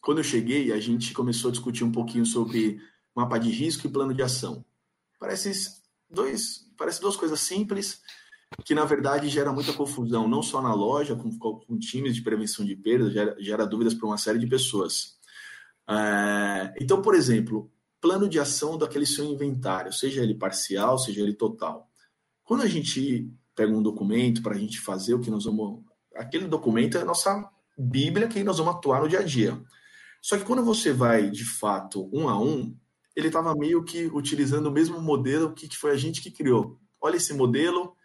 [0.00, 2.80] quando eu cheguei, a gente começou a discutir um pouquinho sobre
[3.14, 4.64] mapa de risco e plano de ação.
[5.18, 8.02] Parece dois, parece duas coisas simples
[8.64, 12.64] que na verdade gera muita confusão, não só na loja, com, com times de prevenção
[12.64, 15.16] de perda, gera, gera dúvidas para uma série de pessoas.
[15.88, 17.70] É, então, por exemplo,
[18.02, 21.88] plano de ação daquele seu inventário, seja ele parcial, seja ele total.
[22.44, 25.82] Quando a gente pega um documento para a gente fazer o que nós vamos.
[26.14, 29.60] Aquele documento é a nossa Bíblia que nós vamos atuar no dia a dia.
[30.20, 32.76] Só que quando você vai de fato um a um,
[33.14, 36.78] ele estava meio que utilizando o mesmo modelo que foi a gente que criou.
[37.00, 37.96] Olha esse modelo,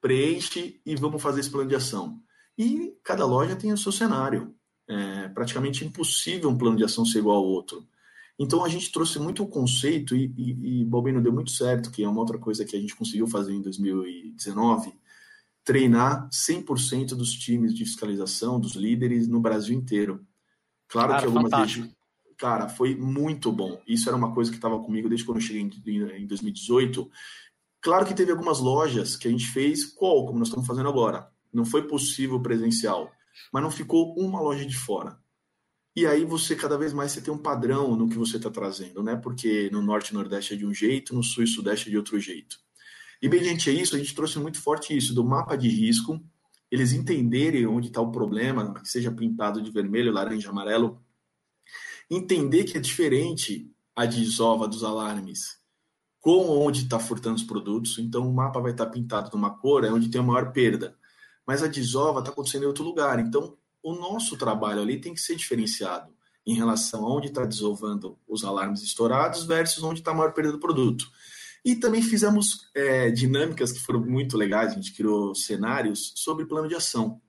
[0.00, 2.20] preenche e vamos fazer esse plano de ação.
[2.56, 4.54] E cada loja tem o seu cenário.
[4.88, 7.86] É praticamente impossível um plano de ação ser igual ao outro.
[8.38, 12.04] Então a gente trouxe muito o conceito e, e, e Balbino deu muito certo, que
[12.04, 14.92] é uma outra coisa que a gente conseguiu fazer em 2019,
[15.64, 20.24] treinar 100% dos times de fiscalização, dos líderes no Brasil inteiro.
[20.86, 21.92] Claro cara, que algumas vezes,
[22.38, 23.80] cara, foi muito bom.
[23.86, 27.10] Isso era uma coisa que estava comigo desde quando eu cheguei em, em 2018.
[27.80, 31.28] Claro que teve algumas lojas que a gente fez qual, como nós estamos fazendo agora.
[31.52, 33.10] Não foi possível presencial,
[33.52, 35.18] mas não ficou uma loja de fora.
[35.98, 39.02] E aí você cada vez mais você tem um padrão no que você está trazendo,
[39.02, 39.16] né?
[39.16, 41.96] Porque no norte e nordeste é de um jeito, no sul e sudeste é de
[41.96, 42.56] outro jeito.
[43.20, 46.24] E bem diante isso, a gente trouxe muito forte isso do mapa de risco,
[46.70, 51.02] eles entenderem onde está o problema, que seja pintado de vermelho, laranja, amarelo,
[52.08, 55.58] entender que é diferente a desova dos alarmes
[56.20, 57.98] com onde está furtando os produtos.
[57.98, 60.96] Então o mapa vai estar tá pintado numa cor é onde tem a maior perda,
[61.44, 63.18] mas a desova está acontecendo em outro lugar.
[63.18, 66.12] Então o nosso trabalho ali tem que ser diferenciado
[66.46, 70.52] em relação a onde está desovando os alarmes estourados versus onde está a maior perda
[70.52, 71.06] do produto.
[71.64, 76.68] E também fizemos é, dinâmicas que foram muito legais, a gente criou cenários sobre plano
[76.68, 77.20] de ação.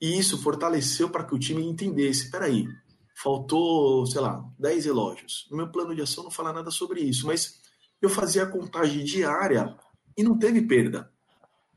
[0.00, 2.66] E isso fortaleceu para que o time entendesse: espera aí,
[3.14, 5.46] faltou, sei lá, 10 relógios.
[5.50, 7.60] No meu plano de ação não fala nada sobre isso, mas
[8.00, 9.76] eu fazia a contagem diária
[10.16, 11.10] e não teve perda.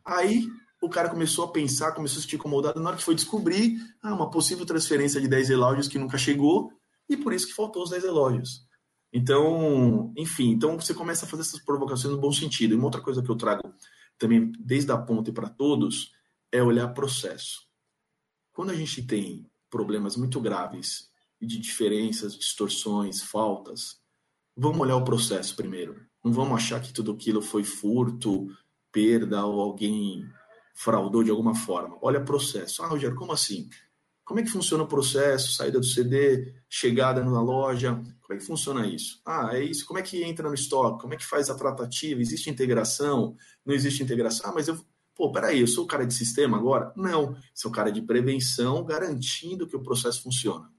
[0.05, 0.47] Aí
[0.81, 3.77] o cara começou a pensar, começou a se sentir incomodado na hora que foi descobrir
[4.01, 6.71] ah, uma possível transferência de 10 relógios que nunca chegou
[7.09, 8.65] e por isso que faltou os 10 relógios.
[9.11, 12.73] Então, enfim, então você começa a fazer essas provocações no bom sentido.
[12.73, 13.73] E uma outra coisa que eu trago
[14.17, 16.11] também desde a ponta e para todos
[16.51, 17.67] é olhar processo.
[18.53, 21.09] Quando a gente tem problemas muito graves
[21.41, 23.99] de diferenças, distorções, faltas,
[24.55, 26.05] vamos olhar o processo primeiro.
[26.23, 28.47] Não vamos achar que tudo aquilo foi furto,
[28.91, 30.27] perda ou alguém
[30.79, 31.97] fraudou de alguma forma.
[32.01, 32.81] Olha processo.
[32.81, 33.69] Ah, Rogério, como assim?
[34.23, 35.51] Como é que funciona o processo?
[35.51, 37.95] Saída do CD, chegada na loja.
[38.21, 39.21] Como é que funciona isso?
[39.25, 39.85] Ah, é isso.
[39.85, 41.01] Como é que entra no estoque?
[41.01, 42.21] Como é que faz a tratativa?
[42.21, 43.35] Existe integração?
[43.65, 44.49] Não existe integração?
[44.49, 44.79] Ah, mas eu.
[45.13, 46.93] Pô, peraí, eu sou o cara de sistema agora?
[46.95, 47.35] Não.
[47.53, 50.71] Sou o cara de prevenção, garantindo que o processo funciona.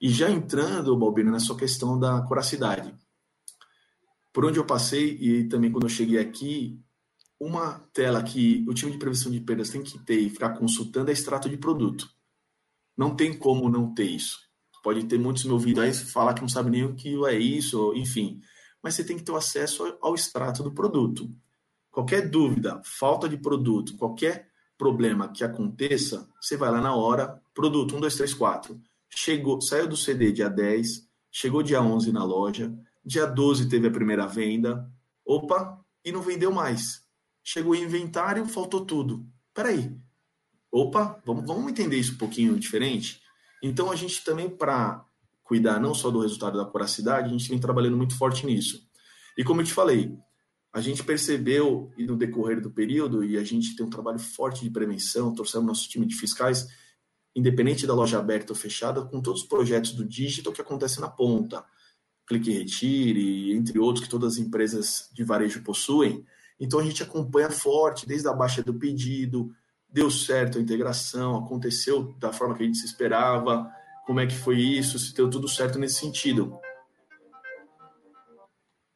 [0.00, 2.92] E já entrando, Balbino, na sua questão da coracidade.
[4.32, 6.83] por onde eu passei e também quando eu cheguei aqui,
[7.44, 11.10] uma tela que o time de prevenção de perdas tem que ter e ficar consultando
[11.10, 12.08] é extrato de produto.
[12.96, 14.38] Não tem como não ter isso.
[14.82, 17.92] Pode ter muitos me ouvindo aí falar que não sabe nem o que é isso,
[17.94, 18.40] enfim.
[18.82, 21.30] Mas você tem que ter acesso ao extrato do produto.
[21.90, 27.94] Qualquer dúvida, falta de produto, qualquer problema que aconteça, você vai lá na hora, produto
[27.94, 28.80] 1, 2, 3, 4.
[29.10, 33.90] Chegou, saiu do CD dia 10, chegou dia 11 na loja, dia 12 teve a
[33.90, 34.90] primeira venda,
[35.26, 37.03] opa, e não vendeu mais.
[37.44, 39.26] Chegou o inventário, faltou tudo.
[39.52, 39.94] Peraí,
[40.72, 43.20] opa, vamos, vamos entender isso um pouquinho diferente?
[43.62, 45.04] Então a gente também, para
[45.44, 48.88] cuidar não só do resultado da coracidade, a gente vem trabalhando muito forte nisso.
[49.36, 50.16] E como eu te falei,
[50.72, 54.64] a gente percebeu, e no decorrer do período, e a gente tem um trabalho forte
[54.64, 56.66] de prevenção, torcendo nosso time de fiscais,
[57.36, 61.08] independente da loja aberta ou fechada, com todos os projetos do digital que acontecem na
[61.08, 61.64] ponta,
[62.26, 66.24] clique e retire, entre outros que todas as empresas de varejo possuem.
[66.58, 69.54] Então a gente acompanha forte, desde a baixa do pedido,
[69.88, 73.70] deu certo a integração, aconteceu da forma que a gente se esperava,
[74.06, 76.58] como é que foi isso, se deu tudo certo nesse sentido.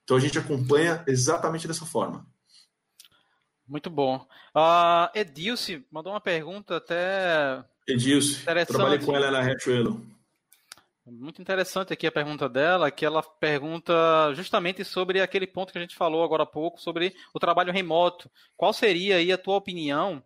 [0.05, 2.27] Então a gente acompanha exatamente dessa forma.
[3.66, 4.27] Muito bom.
[4.57, 7.62] Uh, Edilce mandou uma pergunta até.
[7.87, 10.17] Edilce, trabalhei com ela na Riachuelo.
[11.11, 13.94] Muito interessante aqui a pergunta dela, que ela pergunta
[14.35, 18.31] justamente sobre aquele ponto que a gente falou agora há pouco, sobre o trabalho remoto.
[18.57, 20.23] Qual seria aí a tua opinião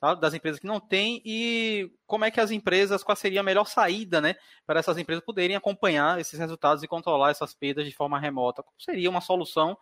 [0.00, 0.14] tá?
[0.14, 3.66] das empresas que não têm e como é que as empresas, qual seria a melhor
[3.66, 4.34] saída, né,
[4.66, 8.62] para essas empresas poderem acompanhar esses resultados e controlar essas perdas de forma remota?
[8.62, 9.76] Qual seria uma solução,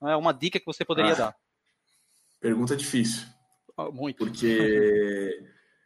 [0.00, 1.36] né, uma dica que você poderia ah, dar?
[2.40, 3.26] Pergunta difícil.
[3.76, 4.18] Ah, muito.
[4.18, 5.38] Porque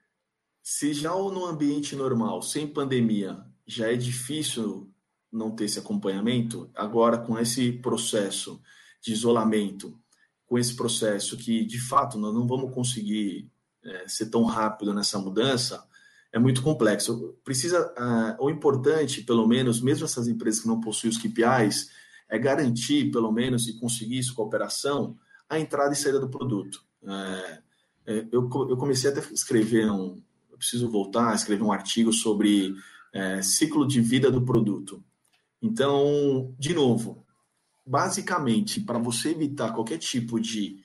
[0.63, 4.91] se já no ambiente normal, sem pandemia, já é difícil
[5.31, 8.61] não ter esse acompanhamento, agora com esse processo
[9.01, 9.99] de isolamento,
[10.47, 13.51] com esse processo que de fato nós não vamos conseguir
[13.85, 15.87] é, ser tão rápido nessa mudança
[16.33, 17.37] é muito complexo.
[17.45, 21.91] Precisa, uh, o importante, pelo menos, mesmo essas empresas que não possuem os KPIs,
[22.29, 25.17] é garantir, pelo menos, e conseguir isso com a operação,
[25.49, 26.83] a entrada e saída do produto.
[27.05, 27.59] É,
[28.07, 32.13] é, eu, eu comecei até a escrever um, eu preciso voltar a escrever um artigo
[32.13, 32.75] sobre
[33.13, 35.05] é, ciclo de vida do produto.
[35.61, 37.25] Então, de novo,
[37.87, 40.83] basicamente, para você evitar qualquer tipo de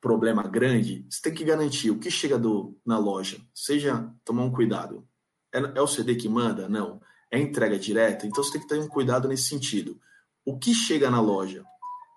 [0.00, 4.52] problema grande, você tem que garantir o que chega do, na loja, seja tomar um
[4.52, 5.06] cuidado.
[5.52, 6.68] É, é o CD que manda?
[6.68, 7.00] Não.
[7.30, 8.26] É entrega direta?
[8.26, 9.98] Então você tem que ter um cuidado nesse sentido.
[10.44, 11.64] O que chega na loja,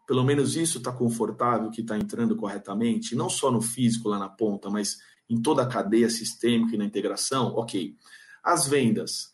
[0.06, 4.30] pelo menos isso está confortável, que está entrando corretamente, não só no físico lá na
[4.30, 4.98] ponta, mas
[5.30, 7.96] em toda a cadeia sistêmica e na integração, ok.
[8.44, 9.34] As vendas,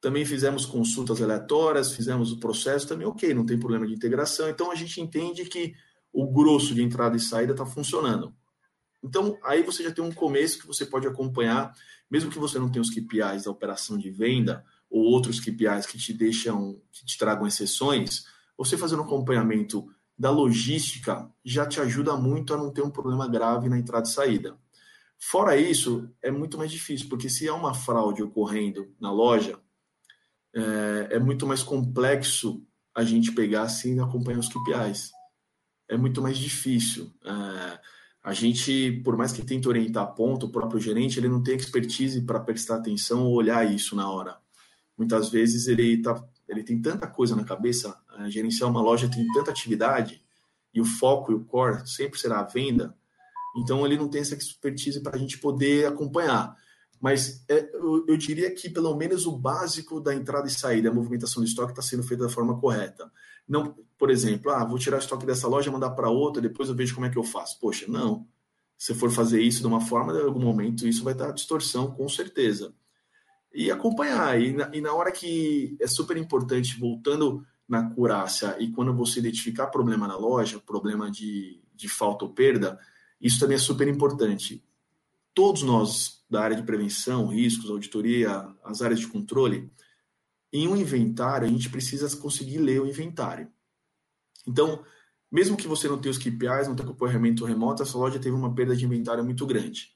[0.00, 4.70] também fizemos consultas aleatórias, fizemos o processo também, ok, não tem problema de integração, então
[4.70, 5.74] a gente entende que
[6.12, 8.34] o grosso de entrada e saída está funcionando.
[9.02, 11.72] Então, aí você já tem um começo que você pode acompanhar,
[12.10, 15.98] mesmo que você não tenha os KPIs da operação de venda ou outros KPIs que
[15.98, 18.24] te deixam, que te tragam exceções,
[18.56, 23.68] você fazendo acompanhamento da logística já te ajuda muito a não ter um problema grave
[23.68, 24.56] na entrada e saída.
[25.18, 29.58] Fora isso, é muito mais difícil, porque se há uma fraude ocorrendo na loja,
[30.58, 32.62] é, é muito mais complexo
[32.94, 35.12] a gente pegar sem acompanhar os KPIs
[35.88, 37.10] é muito mais difícil.
[37.24, 37.78] É,
[38.22, 41.56] a gente, por mais que tente orientar a ponta, o próprio gerente, ele não tem
[41.56, 44.36] expertise para prestar atenção ou olhar isso na hora.
[44.96, 49.26] Muitas vezes ele, tá, ele tem tanta coisa na cabeça, é, gerenciar uma loja tem
[49.32, 50.22] tanta atividade,
[50.74, 52.94] e o foco e o core sempre será a venda,
[53.56, 56.54] então ele não tem essa expertise para a gente poder acompanhar.
[57.00, 60.94] Mas é, eu, eu, diria que pelo menos o básico da entrada e saída, a
[60.94, 63.10] movimentação de estoque está sendo feita da forma correta.
[63.48, 66.94] Não, por exemplo, ah, vou tirar estoque dessa loja, mandar para outra, depois eu vejo
[66.94, 67.58] como é que eu faço.
[67.60, 68.26] Poxa, não.
[68.76, 72.08] Se for fazer isso de uma forma, em algum momento isso vai dar distorção, com
[72.08, 72.74] certeza.
[73.54, 74.40] E acompanhar.
[74.40, 79.20] E na, e na hora que é super importante, voltando na curácia, e quando você
[79.20, 82.78] identificar problema na loja, problema de, de falta ou perda,
[83.20, 84.64] isso também é super importante
[85.38, 89.70] todos nós da área de prevenção, riscos, auditoria, as áreas de controle,
[90.52, 93.48] em um inventário, a gente precisa conseguir ler o inventário.
[94.44, 94.84] Então,
[95.30, 98.52] mesmo que você não tenha os KPIs, não tenha acompanhamento remoto, essa loja teve uma
[98.52, 99.92] perda de inventário muito grande.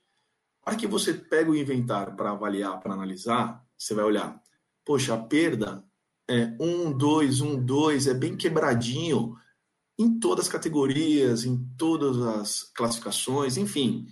[0.64, 4.40] Para que você pega o inventário para avaliar, para analisar, você vai olhar,
[4.84, 5.84] poxa, a perda
[6.30, 9.36] é 1, 2, 1, 2, é bem quebradinho
[9.99, 14.07] em todas as categorias, em todas as classificações, enfim.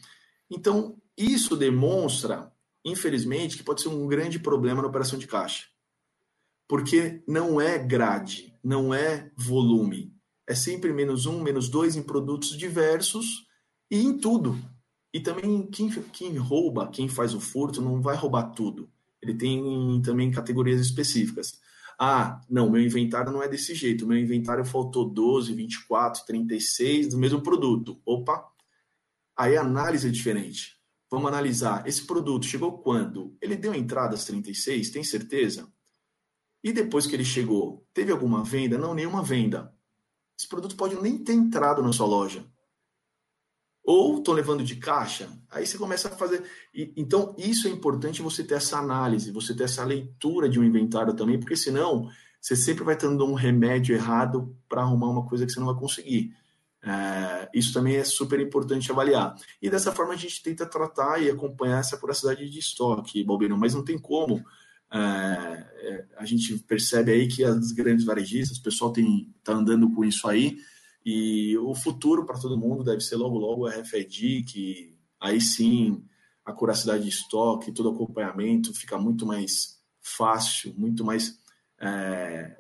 [0.51, 2.53] Então, isso demonstra,
[2.85, 5.67] infelizmente, que pode ser um grande problema na operação de caixa.
[6.69, 10.15] Porque não é grade, não é volume,
[10.51, 13.47] é sempre menos um, menos dois em produtos diversos
[13.91, 14.59] e em tudo.
[15.13, 18.91] E também quem, quem rouba, quem faz o furto, não vai roubar tudo.
[19.23, 21.61] Ele tem também categorias específicas.
[21.97, 24.07] Ah, não, meu inventário não é desse jeito.
[24.07, 28.01] Meu inventário faltou 12, 24, 36 do mesmo produto.
[28.05, 28.45] Opa!
[29.37, 30.80] Aí a análise é diferente.
[31.11, 31.87] Vamos analisar.
[31.89, 33.37] Esse produto chegou quando?
[33.41, 35.71] Ele deu entrada às 36, tem certeza?
[36.63, 38.79] E depois que ele chegou, teve alguma venda?
[38.79, 39.75] Não, nenhuma venda.
[40.39, 42.47] Esse produto pode nem ter entrado na sua loja.
[43.83, 45.29] Ou estou levando de caixa.
[45.51, 46.45] Aí você começa a fazer.
[46.73, 50.65] E, então, isso é importante você ter essa análise, você ter essa leitura de um
[50.65, 52.09] inventário também, porque senão
[52.41, 55.77] você sempre vai dando um remédio errado para arrumar uma coisa que você não vai
[55.77, 56.35] conseguir.
[56.83, 59.35] É, isso também é super importante avaliar.
[59.61, 63.75] E dessa forma a gente tenta tratar e acompanhar essa voracidade de estoque, Balbino, mas
[63.75, 64.43] não tem como.
[64.93, 70.05] É, é, a gente percebe aí que as grandes varejistas, o pessoal está andando com
[70.05, 70.59] isso aí,
[71.05, 76.05] e o futuro para todo mundo deve ser logo logo a RFID, que aí sim
[76.45, 81.39] a curacidade de estoque, todo acompanhamento fica muito mais fácil, muito mais
[81.79, 82.57] é,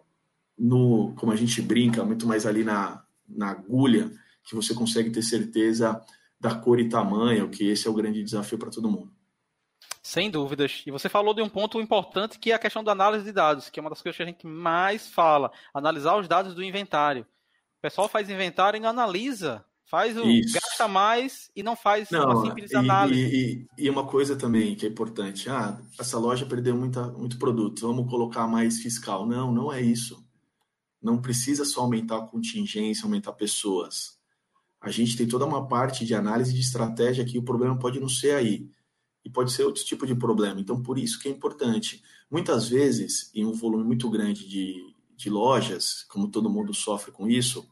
[0.58, 4.10] no, como a gente brinca, muito mais ali na, na agulha,
[4.44, 6.00] que você consegue ter certeza
[6.38, 9.12] da cor e tamanho, que esse é o grande desafio para todo mundo.
[10.02, 10.82] Sem dúvidas.
[10.86, 13.68] E você falou de um ponto importante que é a questão da análise de dados,
[13.68, 17.22] que é uma das coisas que a gente mais fala, analisar os dados do inventário.
[17.22, 19.64] O pessoal faz inventário e não analisa.
[19.90, 20.54] Faz o Isso.
[20.54, 23.20] gasta mais e não faz não, uma simples análise.
[23.20, 27.36] E, e, e, uma coisa também que é importante, ah, essa loja perdeu muita, muito
[27.40, 29.26] produto, vamos colocar mais fiscal.
[29.26, 30.24] Não, não é isso.
[31.02, 34.18] Não precisa só aumentar a contingência, aumentar pessoas.
[34.80, 38.08] A gente tem toda uma parte de análise de estratégia que o problema pode não
[38.08, 38.70] ser aí.
[39.24, 40.60] E pode ser outro tipo de problema.
[40.60, 42.02] Então, por isso que é importante.
[42.30, 47.28] Muitas vezes, em um volume muito grande de, de lojas, como todo mundo sofre com
[47.28, 47.68] isso,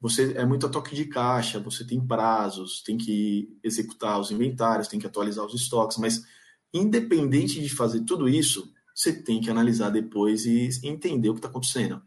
[0.00, 4.86] você é muito a toque de caixa, você tem prazos, tem que executar os inventários,
[4.86, 6.24] tem que atualizar os estoques, mas
[6.74, 11.48] independente de fazer tudo isso, você tem que analisar depois e entender o que está
[11.48, 12.02] acontecendo.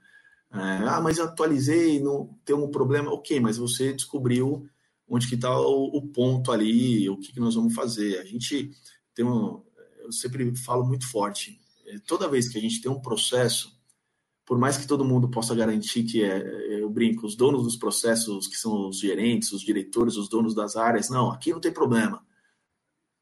[0.53, 3.11] É, ah, mas eu atualizei, não tem um problema.
[3.11, 4.67] Ok, mas você descobriu
[5.07, 8.19] onde que está o, o, ponto ali, o que, que nós vamos fazer.
[8.19, 8.71] A gente
[9.13, 9.61] tem um,
[9.99, 13.77] eu sempre falo muito forte, é, toda vez que a gente tem um processo,
[14.45, 18.47] por mais que todo mundo possa garantir que é, eu brinco, os donos dos processos,
[18.47, 22.25] que são os gerentes, os diretores, os donos das áreas, não, aqui não tem problema.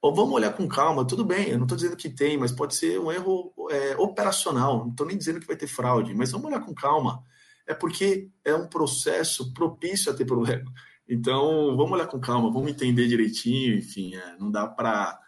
[0.02, 2.76] Ou vamos olhar com calma, tudo bem, eu não estou dizendo que tem, mas pode
[2.76, 6.48] ser um erro é, operacional, não estou nem dizendo que vai ter fraude, mas vamos
[6.48, 7.24] olhar com calma.
[7.68, 10.72] É porque é um processo propício a ter problema.
[11.08, 15.20] Então, vamos olhar com calma, vamos entender direitinho, enfim, é, não dá para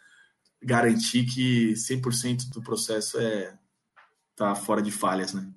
[0.62, 3.58] garantir que 100% do processo é
[4.36, 5.52] tá fora de falhas, né?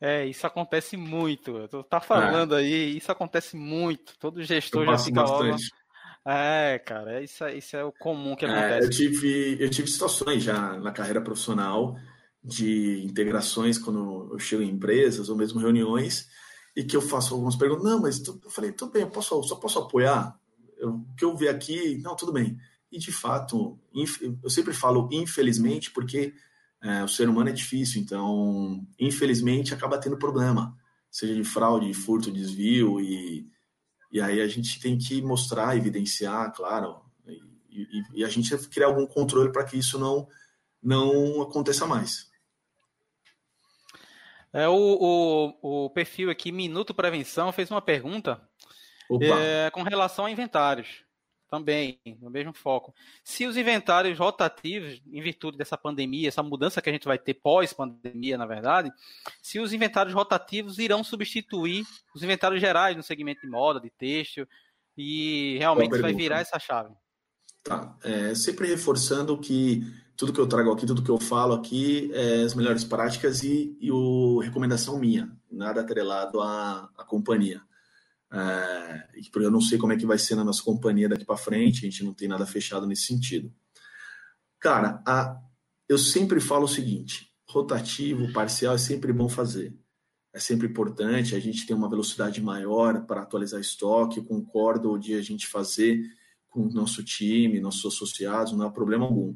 [0.00, 1.66] É, isso acontece muito.
[1.68, 2.58] Tu tá falando é.
[2.58, 4.16] aí, isso acontece muito.
[4.18, 5.42] Todo gestor já fica bastante.
[5.42, 5.85] logo.
[6.26, 8.80] É, cara, isso, é, isso é o comum que é, acontece.
[8.80, 11.96] É, eu, tive, eu tive situações já na carreira profissional
[12.42, 16.28] de integrações quando eu chego em empresas ou mesmo reuniões
[16.76, 17.84] e que eu faço algumas perguntas.
[17.84, 20.36] Não, mas tu, eu falei, tudo bem, eu posso, só posso apoiar?
[20.82, 22.58] o que eu vi aqui, não, tudo bem.
[22.90, 23.78] E de fato,
[24.42, 26.34] eu sempre falo infelizmente porque
[26.82, 30.76] é, o ser humano é difícil, então, infelizmente, acaba tendo problema,
[31.10, 33.46] seja de fraude, furto, desvio, e,
[34.10, 38.86] e aí a gente tem que mostrar, evidenciar, claro, e, e, e a gente criar
[38.86, 40.26] algum controle para que isso não,
[40.82, 42.30] não aconteça mais.
[44.52, 44.74] É, o,
[45.62, 48.40] o, o perfil aqui, Minuto Prevenção, fez uma pergunta
[49.20, 51.05] é, com relação a inventários
[51.48, 52.94] também, no mesmo foco.
[53.22, 57.34] Se os inventários rotativos, em virtude dessa pandemia, essa mudança que a gente vai ter
[57.34, 58.92] pós-pandemia, na verdade,
[59.42, 61.84] se os inventários rotativos irão substituir
[62.14, 64.46] os inventários gerais no segmento de moda, de têxtil,
[64.96, 66.94] e realmente vai virar essa chave.
[67.62, 69.82] Tá, é, sempre reforçando que
[70.16, 73.76] tudo que eu trago aqui, tudo que eu falo aqui é as melhores práticas e,
[73.80, 77.60] e o recomendação minha, nada atrelado à, à companhia.
[78.32, 81.78] É, eu não sei como é que vai ser na nossa companhia daqui para frente,
[81.78, 83.52] a gente não tem nada fechado nesse sentido.
[84.58, 85.40] Cara, a,
[85.88, 89.76] eu sempre falo o seguinte: rotativo, parcial é sempre bom fazer.
[90.32, 95.22] É sempre importante, a gente tem uma velocidade maior para atualizar estoque, concordo de a
[95.22, 95.98] gente fazer
[96.50, 99.34] com o nosso time, nossos associados, não há problema algum.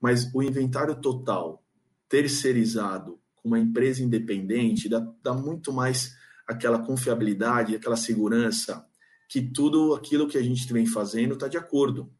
[0.00, 1.64] Mas o inventário total,
[2.08, 6.14] terceirizado, com uma empresa independente, dá, dá muito mais
[6.46, 8.86] aquela confiabilidade, aquela segurança,
[9.28, 12.12] que tudo aquilo que a gente vem fazendo está de acordo.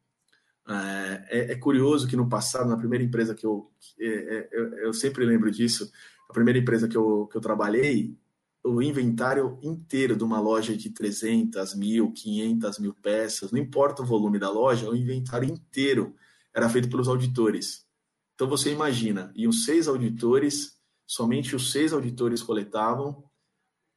[0.69, 3.71] É, é, é, curioso que no passado, na primeira empresa que eu,
[4.01, 5.91] é, é, eu, eu sempre lembro disso,
[6.29, 8.17] a primeira empresa que eu, que eu trabalhei,
[8.65, 14.07] o inventário inteiro de uma loja de 300 mil, 500 mil peças, não importa o
[14.07, 16.17] volume da loja, o inventário inteiro
[16.53, 17.87] era feito pelos auditores.
[18.35, 23.25] Então você imagina, iam seis auditores, somente os seis auditores coletavam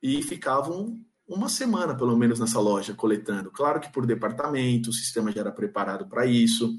[0.01, 3.51] e ficavam uma semana, pelo menos, nessa loja coletando.
[3.51, 6.73] Claro que por departamento, o sistema já era preparado para isso,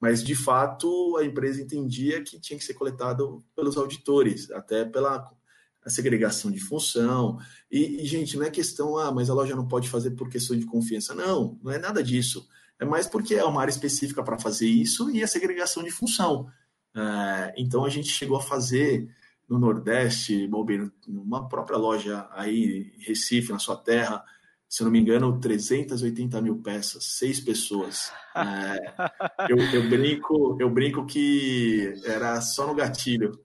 [0.00, 5.30] mas de fato a empresa entendia que tinha que ser coletado pelos auditores, até pela
[5.86, 7.38] segregação de função.
[7.70, 10.58] E, e, gente, não é questão, ah, mas a loja não pode fazer por questão
[10.58, 11.14] de confiança.
[11.14, 12.48] Não, não é nada disso.
[12.78, 16.48] É mais porque é uma área específica para fazer isso e a segregação de função.
[16.96, 19.08] É, então a gente chegou a fazer
[19.48, 24.24] no Nordeste, Balbino, numa própria loja aí em Recife, na sua terra,
[24.68, 28.12] se não me engano, 380 mil peças, seis pessoas.
[28.34, 28.94] É,
[29.48, 33.38] eu, eu, brinco, eu brinco que era só no gatilho.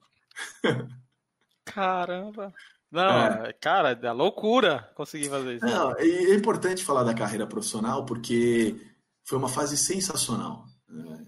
[1.64, 2.52] Caramba!
[2.90, 3.52] Não, é.
[3.52, 5.64] cara, é loucura conseguir fazer isso.
[5.64, 8.74] Não, é importante falar da carreira profissional porque
[9.22, 10.64] foi uma fase sensacional.
[10.90, 11.26] É,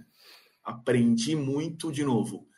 [0.65, 2.49] aprendi muito de novo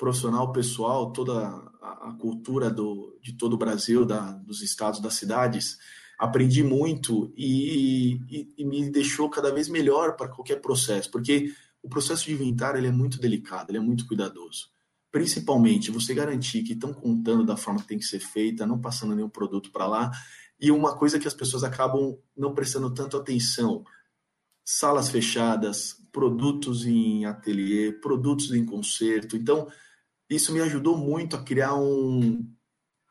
[0.00, 1.46] profissional, pessoal, toda
[1.82, 5.76] a, cultura do, de todo o Brasil, da, dos estados, das cidades,
[6.18, 11.88] aprendi muito e, e, e me deixou cada vez melhor para qualquer processo, porque o
[11.88, 14.70] processo de inventário ele é muito delicado, ele é muito cuidadoso.
[15.12, 19.14] Principalmente você garantir que estão contando da forma que tem que ser feita, não passando
[19.14, 20.10] nenhum produto para lá.
[20.58, 23.84] E uma coisa que as pessoas acabam não prestando tanto atenção:
[24.64, 29.36] salas fechadas, produtos em ateliê, produtos em concerto.
[29.36, 29.68] Então,
[30.30, 32.48] isso me ajudou muito a criar um,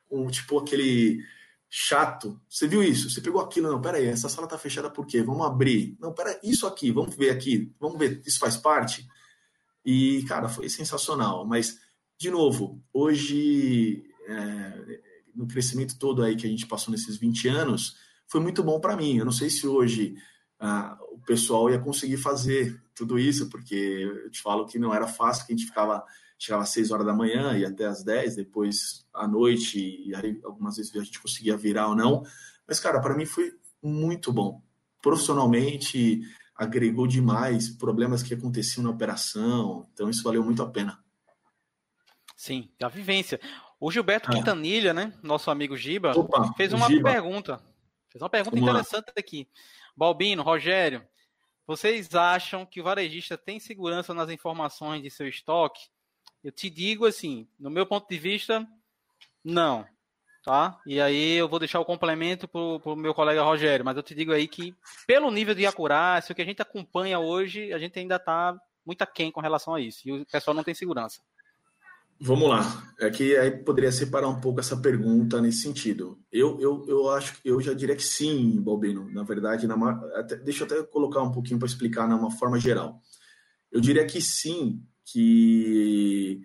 [0.10, 1.22] um tipo aquele
[1.70, 2.42] chato.
[2.50, 3.10] Você viu isso?
[3.10, 5.22] Você pegou aquilo, não, peraí, essa sala tá fechada por quê?
[5.22, 5.96] Vamos abrir.
[6.00, 9.08] Não, pera, isso aqui, vamos ver aqui, vamos ver, isso faz parte?
[9.86, 11.46] E, cara, foi sensacional.
[11.46, 11.78] Mas,
[12.18, 15.02] de novo, hoje, é,
[15.36, 17.98] no crescimento todo aí que a gente passou nesses 20 anos,
[18.28, 19.18] foi muito bom para mim.
[19.18, 20.16] Eu não sei se hoje
[20.60, 25.08] ah, o pessoal ia conseguir fazer tudo isso, porque eu te falo que não era
[25.08, 26.04] fácil, que a gente ficava
[26.40, 30.40] chegava às 6 horas da manhã e até às 10, depois à noite, e aí
[30.44, 32.24] algumas vezes a gente conseguia virar ou não.
[32.66, 33.52] Mas, cara, para mim foi
[33.84, 34.62] muito bom.
[35.02, 36.22] Profissionalmente,
[36.56, 41.04] agregou demais problemas que aconteciam na operação, então isso valeu muito a pena.
[42.36, 43.40] Sim, a vivência.
[43.80, 44.34] O Gilberto ah.
[44.34, 47.12] Quintanilha, né, nosso amigo Giba, Opa, fez uma Giba.
[47.12, 47.62] pergunta.
[48.10, 49.14] Fez uma pergunta Vamos interessante lá.
[49.18, 49.48] aqui.
[49.96, 51.06] Balbino, Rogério,
[51.68, 55.90] vocês acham que o varejista tem segurança nas informações de seu estoque?
[56.44, 58.68] Eu te digo assim, no meu ponto de vista,
[59.44, 59.86] não.
[60.44, 60.80] Tá?
[60.86, 64.16] E aí eu vou deixar o complemento para o meu colega Rogério, mas eu te
[64.16, 64.74] digo aí que,
[65.06, 69.02] pelo nível de acurácia, o que a gente acompanha hoje, a gente ainda está muito
[69.02, 70.08] aquém com relação a isso.
[70.08, 71.22] E o pessoal não tem segurança.
[72.22, 72.62] Vamos lá.
[73.00, 76.20] É que aí poderia separar um pouco essa pergunta nesse sentido.
[76.30, 79.10] Eu, eu, eu acho eu já diria que sim, Balbino.
[79.12, 79.76] Na verdade, na,
[80.16, 83.02] até, deixa eu até colocar um pouquinho para explicar de uma forma geral.
[83.72, 86.42] Eu diria que sim, que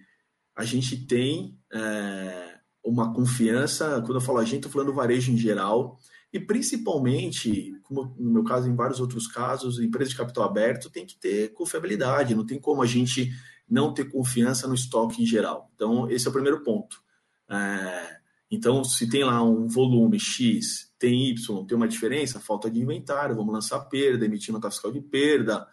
[0.57, 5.33] a gente tem é, uma confiança, quando eu falo a gente, estou falando do varejo
[5.33, 5.99] em geral,
[6.33, 11.07] e principalmente, como no meu caso, em vários outros casos, empresa de capital aberto tem
[11.07, 13.33] que ter confiabilidade, não tem como a gente
[13.69, 15.71] não ter confiança no estoque em geral.
[15.75, 17.03] Então, esse é o primeiro ponto.
[17.49, 18.19] É,
[18.51, 23.37] então, se tem lá um volume X, tem Y, tem uma diferença, falta de inventário,
[23.37, 25.67] vamos lançar perda, emitir nota fiscal de perda.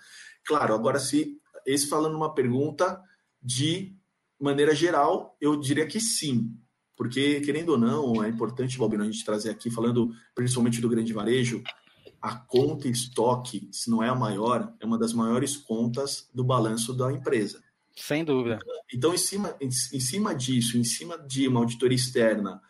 [0.45, 3.01] Claro, agora se esse falando uma pergunta
[3.41, 3.95] de
[4.39, 6.55] maneira geral, eu diria que sim.
[6.95, 11.13] Porque, querendo ou não, é importante, Balbino, a gente trazer aqui, falando principalmente do grande
[11.13, 11.63] varejo,
[12.21, 16.93] a conta estoque, se não é a maior, é uma das maiores contas do balanço
[16.93, 17.63] da empresa.
[17.95, 18.59] Sem dúvida.
[18.93, 22.61] Então, em cima, em, em cima disso, em cima de uma auditoria externa,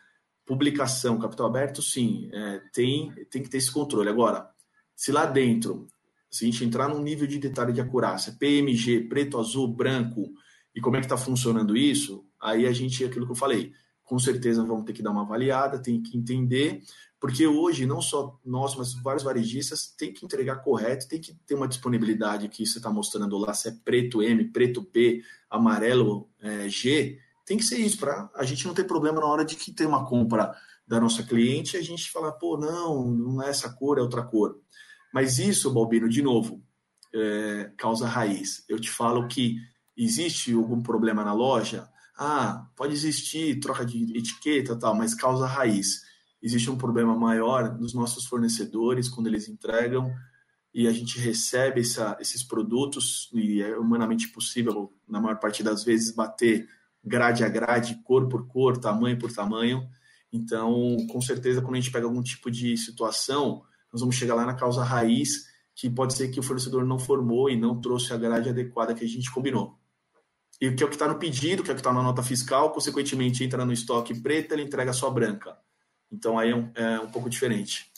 [0.45, 4.09] publicação, capital aberto, sim, é, tem, tem que ter esse controle.
[4.09, 4.49] Agora,
[4.95, 5.87] se lá dentro
[6.31, 10.31] se a gente entrar num nível de detalhe de acurácia, PMG, preto, azul, branco,
[10.73, 13.73] e como é que está funcionando isso, aí a gente, aquilo que eu falei,
[14.05, 16.81] com certeza vamos ter que dar uma avaliada, tem que entender,
[17.19, 21.53] porque hoje não só nós, mas vários varejistas têm que entregar correto, tem que ter
[21.53, 26.69] uma disponibilidade que você está mostrando lá, se é preto M, preto P, amarelo é,
[26.69, 29.73] G, tem que ser isso, para a gente não ter problema na hora de que
[29.73, 30.55] tem uma compra
[30.87, 34.57] da nossa cliente, a gente falar, pô, não, não é essa cor, é outra cor.
[35.13, 36.63] Mas isso, Balbino, de novo,
[37.13, 38.63] é, causa raiz.
[38.67, 39.57] Eu te falo que
[39.95, 46.01] existe algum problema na loja, ah, pode existir troca de etiqueta tal, mas causa raiz.
[46.41, 50.11] Existe um problema maior nos nossos fornecedores quando eles entregam
[50.73, 55.83] e a gente recebe essa, esses produtos e é humanamente possível, na maior parte das
[55.83, 56.67] vezes, bater
[57.03, 59.87] grade a grade, cor por cor, tamanho por tamanho.
[60.31, 64.45] Então, com certeza, quando a gente pega algum tipo de situação, nós vamos chegar lá
[64.45, 68.17] na causa raiz, que pode ser que o fornecedor não formou e não trouxe a
[68.17, 69.77] grade adequada que a gente combinou.
[70.59, 72.21] E que é o que está no pedido, que é o que está na nota
[72.21, 75.57] fiscal, consequentemente entra no estoque preto, ele entrega só branca.
[76.11, 77.91] Então aí é um, é um pouco diferente.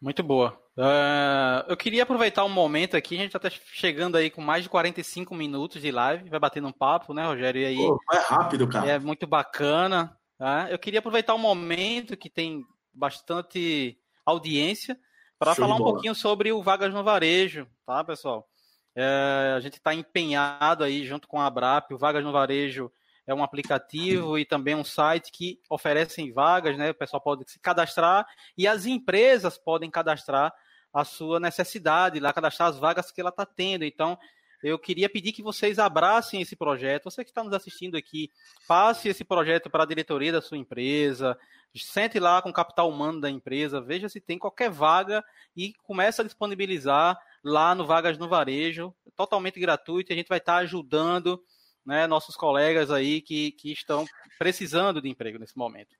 [0.00, 0.60] Muito boa.
[0.76, 4.68] Uh, eu queria aproveitar um momento aqui, a gente está chegando aí com mais de
[4.68, 7.62] 45 minutos de live, vai batendo um papo, né, Rogério?
[7.62, 8.90] E aí, Pô, é rápido, cara.
[8.90, 10.16] É muito bacana.
[10.38, 10.68] Tá?
[10.70, 14.98] Eu queria aproveitar um momento que tem bastante audiência
[15.38, 18.48] para falar um pouquinho sobre o Vagas no Varejo, tá, pessoal?
[18.94, 22.92] É, a gente está empenhado aí junto com a Abrap, o Vagas no Varejo
[23.26, 26.90] é um aplicativo e também um site que oferecem vagas, né?
[26.90, 30.52] O pessoal pode se cadastrar e as empresas podem cadastrar
[30.92, 33.84] a sua necessidade, lá cadastrar as vagas que ela está tendo.
[33.84, 34.18] Então,
[34.62, 37.04] eu queria pedir que vocês abracem esse projeto.
[37.04, 38.30] Você que está nos assistindo aqui,
[38.68, 41.38] passe esse projeto para a diretoria da sua empresa,
[41.74, 45.24] sente lá com o capital humano da empresa, veja se tem qualquer vaga
[45.56, 50.12] e comece a disponibilizar lá no Vagas no Varejo, totalmente gratuito.
[50.12, 51.42] A gente vai estar ajudando
[51.84, 54.04] né, nossos colegas aí que, que estão
[54.38, 55.96] precisando de emprego nesse momento.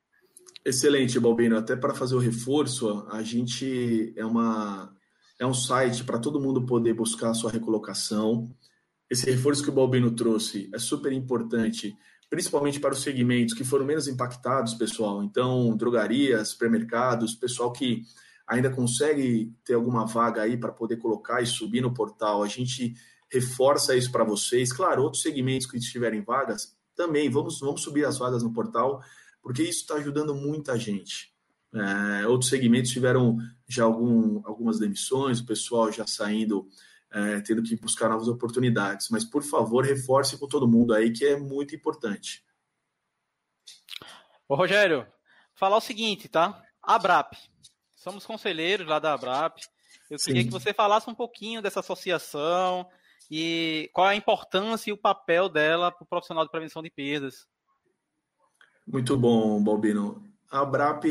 [0.64, 1.56] Excelente, Balbino.
[1.56, 4.94] Até para fazer o reforço, a gente é uma
[5.38, 8.54] é um site para todo mundo poder buscar a sua recolocação.
[9.10, 11.96] Esse reforço que o Balbino trouxe é super importante,
[12.32, 15.22] principalmente para os segmentos que foram menos impactados, pessoal.
[15.22, 18.04] Então, drogarias, supermercados, pessoal que
[18.46, 22.42] ainda consegue ter alguma vaga aí para poder colocar e subir no portal.
[22.42, 22.94] A gente
[23.30, 24.72] reforça isso para vocês.
[24.72, 29.02] Claro, outros segmentos que estiverem vagas, também vamos, vamos subir as vagas no portal,
[29.42, 31.34] porque isso está ajudando muita gente.
[31.74, 33.36] É, outros segmentos tiveram
[33.68, 36.66] já algum, algumas demissões, o pessoal já saindo,
[37.12, 39.08] é, tendo que buscar novas oportunidades.
[39.10, 42.44] Mas, por favor, reforce com todo mundo aí, que é muito importante.
[44.48, 45.06] Ô, Rogério,
[45.54, 46.62] falar o seguinte, tá?
[46.82, 47.34] Abrap.
[47.96, 49.60] Somos conselheiros lá da Abrap.
[50.10, 50.26] Eu Sim.
[50.26, 52.88] queria que você falasse um pouquinho dessa associação
[53.30, 57.46] e qual a importância e o papel dela para o profissional de prevenção de perdas.
[58.86, 60.22] Muito bom, Balbino.
[60.50, 61.04] A Abrap,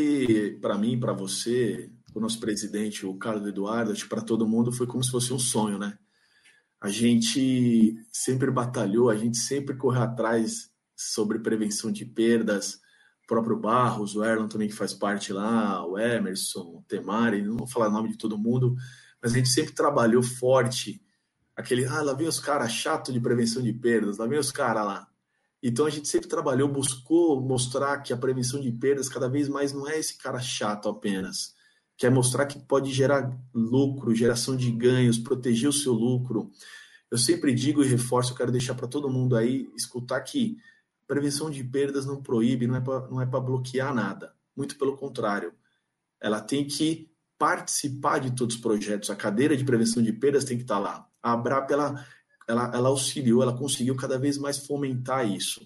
[0.62, 5.03] para mim, para você, o nosso presidente, o Carlos Eduardo, para todo mundo, foi como
[5.03, 5.97] se fosse um sonho, né?
[6.80, 12.76] A gente sempre batalhou, a gente sempre correu atrás sobre prevenção de perdas.
[13.24, 17.57] O próprio Barros, o Erlon também que faz parte lá, o Emerson, o Temari, não
[17.57, 18.76] vou falar o nome de todo mundo,
[19.22, 21.01] mas a gente sempre trabalhou forte.
[21.55, 24.86] Aquele, ah, lá vem os caras chato de prevenção de perdas, lá vem os caras
[24.86, 25.07] lá.
[25.64, 29.72] Então a gente sempre trabalhou, buscou mostrar que a prevenção de perdas cada vez mais
[29.72, 31.53] não é esse cara chato apenas,
[32.02, 36.52] quer mostrar que pode gerar lucro, geração de ganhos, proteger o seu lucro.
[37.12, 40.58] Eu sempre digo e reforço, eu quero deixar para todo mundo aí escutar que
[41.06, 44.34] prevenção de perdas não proíbe, não é para é bloquear nada.
[44.58, 45.54] Muito pelo contrário.
[46.20, 49.12] Ela tem que participar de todos os projetos.
[49.12, 51.08] A cadeira de prevenção de perdas tem que estar lá.
[51.22, 52.04] A ABRAP ela
[52.47, 55.62] ela, ela auxiliou, ela conseguiu cada vez mais fomentar isso.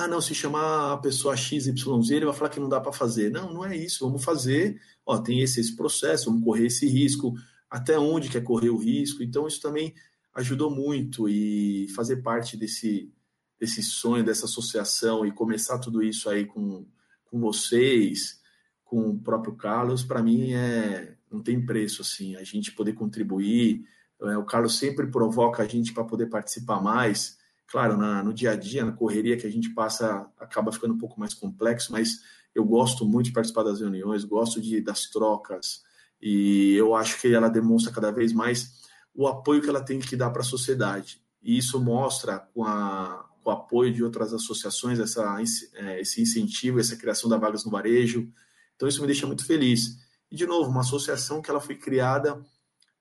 [0.00, 3.32] Ah, não, se chamar a pessoa XYZ, ele vai falar que não dá para fazer.
[3.32, 4.80] Não, não é isso, vamos fazer.
[5.04, 7.34] Ó, tem esse, esse processo, vamos correr esse risco,
[7.68, 9.24] até onde quer correr o risco.
[9.24, 9.92] Então, isso também
[10.34, 13.12] ajudou muito e fazer parte desse,
[13.58, 16.86] desse sonho, dessa associação e começar tudo isso aí com,
[17.24, 18.40] com vocês,
[18.84, 23.84] com o próprio Carlos, para mim é não tem preço assim, a gente poder contribuir,
[24.22, 27.37] é, o Carlos sempre provoca a gente para poder participar mais.
[27.68, 30.98] Claro, na, no dia a dia, na correria que a gente passa, acaba ficando um
[30.98, 32.20] pouco mais complexo, mas
[32.54, 35.82] eu gosto muito de participar das reuniões, gosto de, das trocas,
[36.20, 38.78] e eu acho que ela demonstra cada vez mais
[39.14, 41.20] o apoio que ela tem que dar para a sociedade.
[41.42, 45.36] E isso mostra, com, a, com o apoio de outras associações, essa,
[45.74, 48.32] é, esse incentivo, essa criação da vagas no varejo.
[48.74, 49.98] Então, isso me deixa muito feliz.
[50.30, 52.40] E, de novo, uma associação que ela foi criada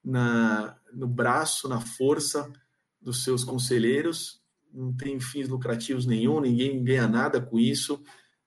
[0.03, 2.51] na, no braço, na força
[3.01, 4.41] dos seus conselheiros,
[4.74, 8.01] não tem fins lucrativos nenhum, ninguém ganha nada com isso.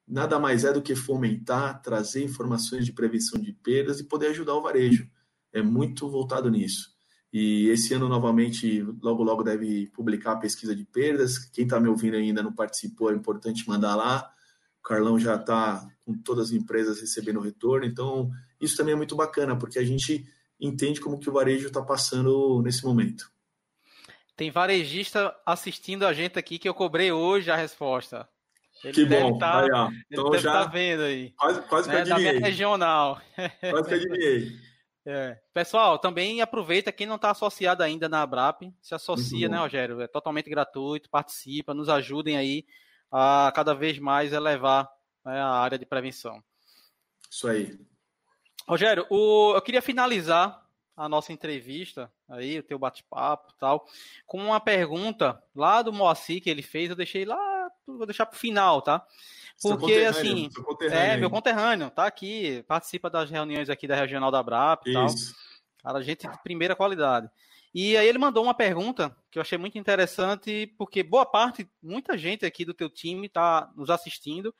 [0.06, 4.54] Nada mais é do que fomentar, trazer informações de prevenção de perdas e poder ajudar
[4.54, 5.08] o varejo.
[5.52, 6.90] É muito voltado nisso.
[7.32, 11.38] E esse ano, novamente, logo, logo deve publicar a pesquisa de perdas.
[11.38, 14.28] Quem está me ouvindo ainda não participou, é importante mandar lá.
[14.80, 17.86] O Carlão já está com todas as empresas recebendo retorno.
[17.86, 20.26] Então, isso também é muito bacana, porque a gente
[20.60, 23.30] entende como que o varejo está passando nesse momento.
[24.40, 28.26] Tem varejista assistindo a gente aqui que eu cobrei hoje a resposta.
[28.82, 29.90] Ele que bom, tá, aí, ó.
[30.10, 31.34] Então já tá vendo aí.
[31.36, 32.40] Quase, quase né, que adivinhei.
[32.40, 33.20] Da regional.
[33.70, 34.52] Quase que adivinhei.
[35.06, 35.38] É.
[35.52, 40.00] Pessoal, também aproveita quem não está associado ainda na Abrap, se associa, né, Rogério?
[40.00, 42.66] É totalmente gratuito, participa, nos ajudem aí
[43.10, 44.90] a cada vez mais elevar
[45.24, 46.42] né, a área de prevenção.
[47.30, 47.78] Isso aí.
[48.68, 50.69] Rogério, o, eu queria finalizar
[51.00, 53.86] a nossa entrevista, aí, o teu bate-papo tal,
[54.26, 58.36] com uma pergunta lá do Moacir que ele fez, eu deixei lá, vou deixar para
[58.36, 59.02] o final, tá?
[59.62, 60.50] Porque, assim,
[60.92, 65.06] é, meu conterrâneo, tá aqui, participa das reuniões aqui da Regional da BRAP e tal.
[65.82, 67.30] Cara, gente de primeira qualidade.
[67.74, 72.18] E aí ele mandou uma pergunta que eu achei muito interessante, porque boa parte, muita
[72.18, 74.54] gente aqui do teu time está nos assistindo,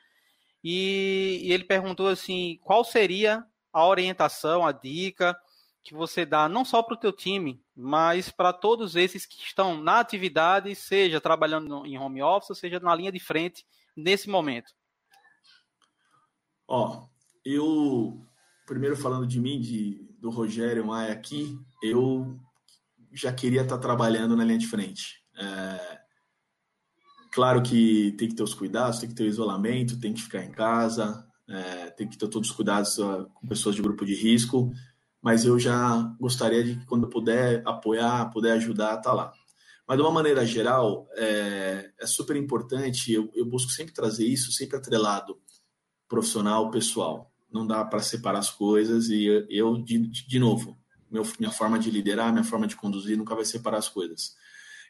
[0.65, 5.39] e, e ele perguntou assim, qual seria a orientação, a dica
[5.83, 9.81] que você dá não só para o teu time, mas para todos esses que estão
[9.81, 13.65] na atividade, seja trabalhando em home office, seja na linha de frente
[13.97, 14.73] nesse momento.
[16.69, 17.07] Ó,
[17.45, 18.27] eu
[18.67, 22.39] primeiro falando de mim, de, do Rogério Maia aqui, eu
[23.13, 25.25] já queria estar trabalhando na linha de frente.
[25.37, 26.01] É,
[27.33, 30.45] claro que tem que ter os cuidados, tem que ter o isolamento, tem que ficar
[30.45, 32.97] em casa, é, tem que ter todos os cuidados
[33.35, 34.73] com pessoas de grupo de risco,
[35.23, 39.33] mas eu já gostaria de que quando puder apoiar, puder ajudar, tá lá.
[39.87, 44.53] Mas de uma maneira geral, é, é super importante, eu, eu busco sempre trazer isso,
[44.53, 45.39] sempre atrelado
[46.09, 47.33] profissional, pessoal.
[47.53, 50.79] Não dá para separar as coisas e eu, de, de novo,
[51.11, 54.35] meu, minha forma de liderar, minha forma de conduzir nunca vai separar as coisas.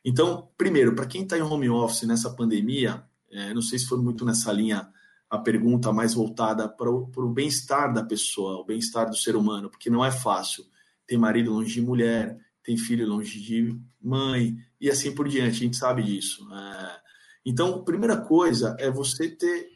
[0.05, 3.99] Então, primeiro, para quem está em home office nessa pandemia, é, não sei se foi
[3.99, 4.89] muito nessa linha
[5.31, 9.89] a pergunta mais voltada para o bem-estar da pessoa, o bem-estar do ser humano, porque
[9.89, 10.64] não é fácil
[11.07, 15.57] ter marido longe de mulher, ter filho longe de mãe e assim por diante.
[15.57, 16.47] A gente sabe disso.
[16.53, 17.01] É,
[17.47, 19.68] então, primeira coisa é você ter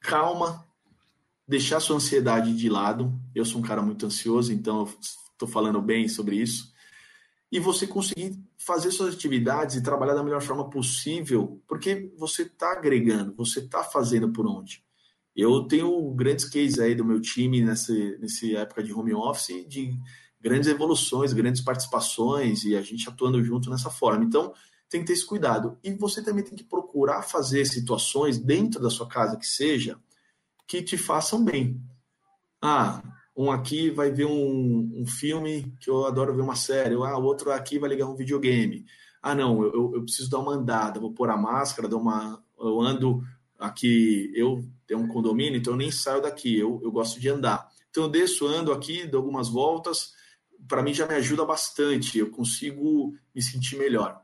[0.00, 0.66] calma,
[1.46, 3.12] deixar sua ansiedade de lado.
[3.34, 4.88] Eu sou um cara muito ansioso, então
[5.32, 6.69] estou falando bem sobre isso.
[7.50, 12.72] E você conseguir fazer suas atividades e trabalhar da melhor forma possível, porque você está
[12.72, 14.84] agregando, você está fazendo por onde.
[15.34, 19.98] Eu tenho grandes cases aí do meu time nessa, nessa época de home office, de
[20.40, 24.24] grandes evoluções, grandes participações e a gente atuando junto nessa forma.
[24.24, 24.52] Então,
[24.88, 25.78] tem que ter esse cuidado.
[25.84, 29.98] E você também tem que procurar fazer situações dentro da sua casa que seja
[30.66, 31.80] que te façam bem.
[32.60, 33.02] Ah,
[33.42, 37.24] um aqui vai ver um, um filme que eu adoro ver uma série, ah, o
[37.24, 38.84] outro aqui vai ligar um videogame.
[39.22, 42.80] Ah, não, eu, eu preciso dar uma andada, vou pôr a máscara, dar uma, eu
[42.80, 43.22] ando
[43.58, 47.66] aqui, eu tenho um condomínio, então eu nem saio daqui, eu, eu gosto de andar.
[47.88, 50.12] Então eu desço, ando aqui, dou algumas voltas,
[50.68, 54.20] para mim já me ajuda bastante, eu consigo me sentir melhor.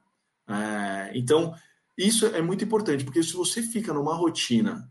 [0.48, 1.54] É, então,
[1.96, 4.90] isso é muito importante, porque se você fica numa rotina,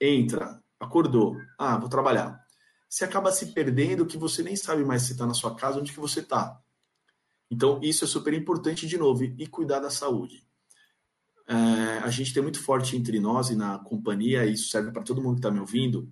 [0.00, 2.43] entra, acordou, ah, vou trabalhar,
[2.88, 5.92] você acaba se perdendo que você nem sabe mais se está na sua casa, onde
[5.92, 6.60] que você está.
[7.50, 10.46] Então, isso é super importante, de novo, e cuidar da saúde.
[11.46, 15.02] É, a gente tem muito forte entre nós e na companhia, e isso serve para
[15.02, 16.10] todo mundo que está me ouvindo.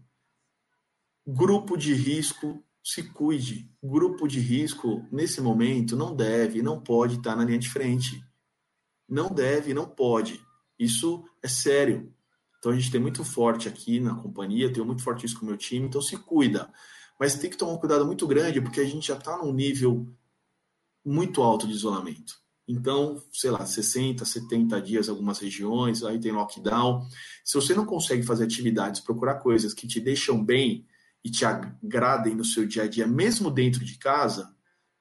[1.26, 3.70] Grupo de risco, se cuide.
[3.82, 8.22] Grupo de risco, nesse momento, não deve, não pode estar tá na linha de frente
[9.12, 10.42] não deve, não pode.
[10.78, 12.12] Isso é sério.
[12.62, 15.48] Então a gente tem muito forte aqui na companhia, tenho muito forte isso com o
[15.48, 16.72] meu time, então se cuida.
[17.18, 20.06] Mas tem que tomar um cuidado muito grande, porque a gente já está num nível
[21.04, 22.40] muito alto de isolamento.
[22.68, 27.04] Então, sei lá, 60, 70 dias algumas regiões, aí tem lockdown.
[27.44, 30.86] Se você não consegue fazer atividades, procurar coisas que te deixam bem
[31.24, 34.54] e te agradem no seu dia a dia, mesmo dentro de casa,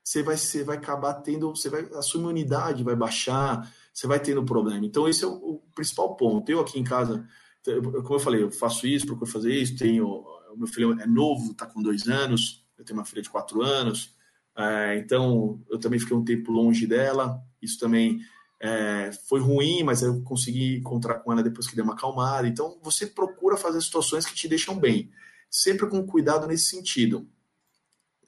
[0.04, 4.20] você vai, você vai acabar tendo, você vai, a sua imunidade vai baixar, você vai
[4.20, 4.84] tendo problema.
[4.84, 6.52] Então, esse é o, o principal ponto.
[6.52, 7.24] Eu aqui em casa,
[7.64, 10.08] como eu falei, eu faço isso, procuro fazer isso, tenho.
[10.08, 13.62] O meu filho é novo, está com dois anos, eu tenho uma filha de quatro
[13.62, 14.14] anos,
[14.54, 17.42] é, então eu também fiquei um tempo longe dela.
[17.62, 18.20] Isso também
[18.60, 22.48] é, foi ruim, mas eu consegui encontrar com ela depois que deu uma acalmada.
[22.48, 25.12] Então, você procura fazer situações que te deixam bem,
[25.50, 27.28] sempre com cuidado nesse sentido.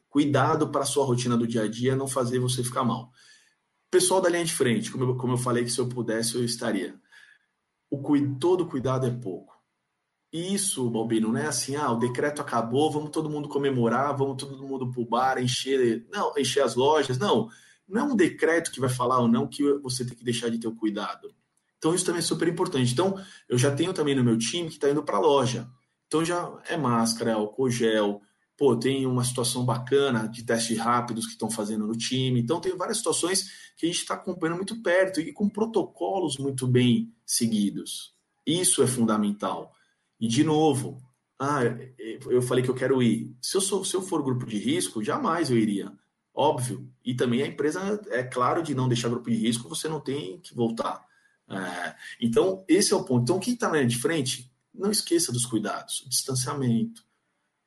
[0.10, 3.12] Cuidado para a sua rotina do dia a dia não fazer você ficar mal.
[3.92, 6.44] Pessoal da linha de frente, como eu, como eu falei que se eu pudesse eu
[6.44, 7.00] estaria.
[7.94, 9.54] O, todo cuidado é pouco.
[10.32, 14.68] Isso, Balbino, não é assim, ah, o decreto acabou, vamos todo mundo comemorar, vamos todo
[14.68, 17.20] mundo pro bar, encher, não, encher as lojas.
[17.20, 17.50] Não,
[17.88, 20.58] não é um decreto que vai falar ou não que você tem que deixar de
[20.58, 21.32] ter o cuidado.
[21.78, 22.92] Então isso também é super importante.
[22.92, 23.16] Então,
[23.48, 25.70] eu já tenho também no meu time que está indo para a loja.
[26.08, 28.22] Então já é máscara, é álcool gel,
[28.58, 32.40] pô, tem uma situação bacana de testes rápidos que estão fazendo no time.
[32.40, 36.68] Então, tem várias situações que a gente está acompanhando muito perto e com protocolos muito
[36.68, 38.14] bem seguidos.
[38.46, 39.74] Isso é fundamental.
[40.20, 41.02] E, de novo,
[41.40, 41.62] ah,
[42.30, 43.36] eu falei que eu quero ir.
[43.42, 45.92] Se eu, sou, se eu for grupo de risco, jamais eu iria.
[46.34, 46.90] Óbvio.
[47.04, 50.40] E também a empresa, é claro, de não deixar grupo de risco, você não tem
[50.40, 51.06] que voltar.
[51.50, 53.24] É, então, esse é o ponto.
[53.24, 57.04] Então, quem está na linha de frente, não esqueça dos cuidados, distanciamento,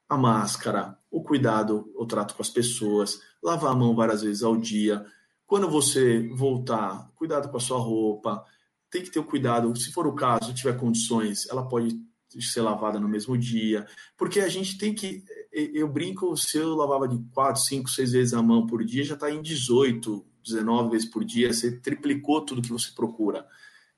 [0.09, 4.57] a máscara, o cuidado, o trato com as pessoas, lavar a mão várias vezes ao
[4.57, 5.05] dia.
[5.47, 8.45] Quando você voltar, cuidado com a sua roupa,
[8.91, 11.99] tem que ter o cuidado, se for o caso, tiver condições, ela pode
[12.41, 13.87] ser lavada no mesmo dia,
[14.17, 15.25] porque a gente tem que.
[15.53, 19.15] Eu brinco, se eu lavava de 4, 5, 6 vezes a mão por dia, já
[19.15, 23.47] está em 18, 19 vezes por dia, você triplicou tudo que você procura.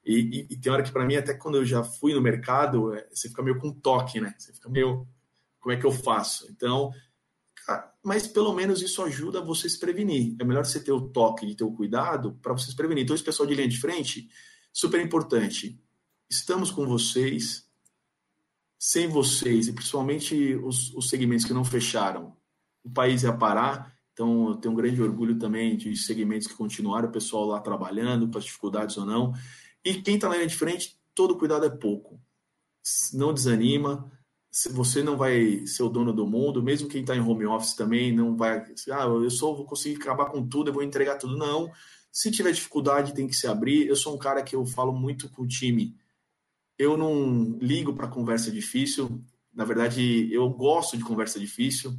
[0.05, 2.95] E, e, e tem hora que, para mim, até quando eu já fui no mercado,
[2.95, 4.35] é, você fica meio com toque, né?
[4.39, 5.07] Você fica meio.
[5.69, 6.51] Como é que eu faço?
[6.51, 6.91] Então,
[8.03, 10.35] mas pelo menos isso ajuda você se prevenir.
[10.41, 13.05] É melhor você ter o toque ter o cuidado para você se prevenir.
[13.05, 14.31] Então, esse pessoal de linha de frente,
[14.73, 15.79] super importante.
[16.31, 17.69] Estamos com vocês.
[18.79, 22.35] Sem vocês, e principalmente os, os segmentos que não fecharam,
[22.83, 23.95] o país ia parar.
[24.14, 28.27] Então, eu tenho um grande orgulho também de segmentos que continuaram, o pessoal lá trabalhando,
[28.31, 29.35] com as dificuldades ou não.
[29.85, 32.19] E quem está na linha de frente, todo cuidado é pouco.
[33.12, 34.11] Não desanima,
[34.72, 38.12] você não vai ser o dono do mundo, mesmo quem está em home office também
[38.12, 38.64] não vai.
[38.90, 41.36] Ah, eu só vou conseguir acabar com tudo, eu vou entregar tudo.
[41.36, 41.70] Não.
[42.11, 43.86] Se tiver dificuldade, tem que se abrir.
[43.86, 45.94] Eu sou um cara que eu falo muito com o time.
[46.78, 49.22] Eu não ligo para conversa difícil.
[49.55, 51.96] Na verdade, eu gosto de conversa difícil.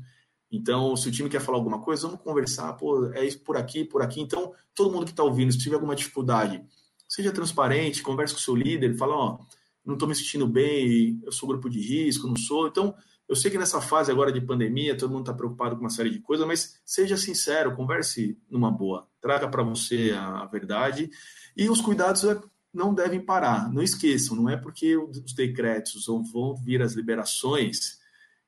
[0.52, 2.74] Então, se o time quer falar alguma coisa, vamos conversar.
[2.74, 4.20] Pô, é isso por aqui, por aqui.
[4.20, 6.64] Então, todo mundo que está ouvindo, se tiver alguma dificuldade,
[7.08, 9.40] seja transparente, converse com o seu líder, fala, ó,
[9.86, 12.68] não estou me sentindo bem, eu sou grupo de risco, não sou.
[12.68, 12.96] Então,
[13.28, 16.10] eu sei que nessa fase agora de pandemia, todo mundo está preocupado com uma série
[16.10, 21.10] de coisas, mas seja sincero, converse numa boa, traga para você a verdade
[21.56, 22.42] e os cuidados é,
[22.74, 23.72] não devem parar.
[23.72, 28.00] Não esqueçam, não é porque os decretos vão vir as liberações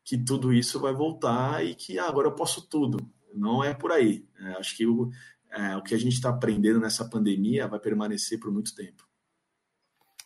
[0.04, 2.98] que tudo isso vai voltar e que ah, agora eu posso tudo.
[3.34, 4.26] Não é por aí.
[4.40, 5.12] É, acho que o,
[5.52, 9.08] é, o que a gente está aprendendo nessa pandemia vai permanecer por muito tempo.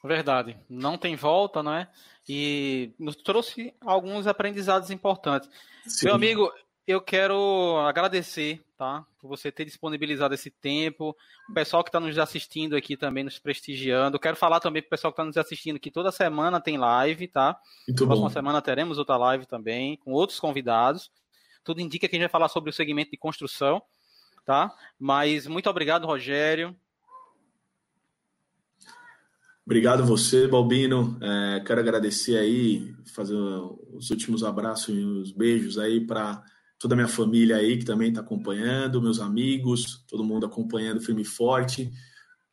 [0.05, 0.57] Verdade.
[0.69, 1.87] Não tem volta, não é?
[2.27, 5.49] E nos trouxe alguns aprendizados importantes.
[5.85, 6.07] Sim.
[6.07, 6.51] Meu amigo,
[6.87, 9.05] eu quero agradecer, tá?
[9.19, 11.15] Por você ter disponibilizado esse tempo.
[11.49, 14.19] O pessoal que está nos assistindo aqui também, nos prestigiando.
[14.19, 17.27] Quero falar também para o pessoal que está nos assistindo que toda semana tem live,
[17.27, 17.59] tá?
[17.87, 18.33] Muito Próxima bom.
[18.33, 21.11] semana teremos outra live também, com outros convidados.
[21.63, 23.81] Tudo indica que a gente vai falar sobre o segmento de construção,
[24.45, 24.71] tá?
[24.99, 26.75] Mas muito obrigado, Rogério.
[29.65, 31.17] Obrigado você, Balbino.
[31.19, 36.43] É, quero agradecer aí, fazer os últimos abraços e os beijos aí para
[36.77, 41.23] toda a minha família aí que também está acompanhando, meus amigos, todo mundo acompanhando firme
[41.23, 41.91] e forte.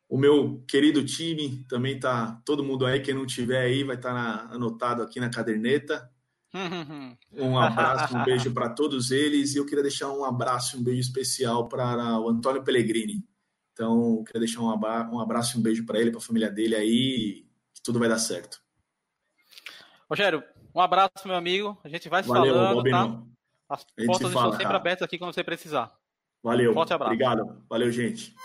[0.09, 4.13] O meu querido time também tá, todo mundo aí, quem não tiver aí vai estar
[4.13, 6.09] tá anotado aqui na caderneta.
[7.35, 11.01] Um abraço, um beijo para todos eles e eu queria deixar um abraço, um beijo
[11.01, 13.23] especial para o Antônio Pellegrini
[13.73, 14.69] então, queria deixar um
[15.19, 18.19] abraço e um beijo para ele, para a família dele aí, que tudo vai dar
[18.19, 18.61] certo.
[20.07, 20.43] Rogério,
[20.75, 21.77] um abraço, meu amigo.
[21.83, 23.23] A gente vai se Valeu, falando, tá?
[23.67, 25.91] As portas estão sempre abertas aqui quando você precisar.
[26.43, 26.71] Valeu.
[26.71, 27.13] Um forte abraço.
[27.13, 27.65] Obrigado.
[27.67, 28.35] Valeu, gente.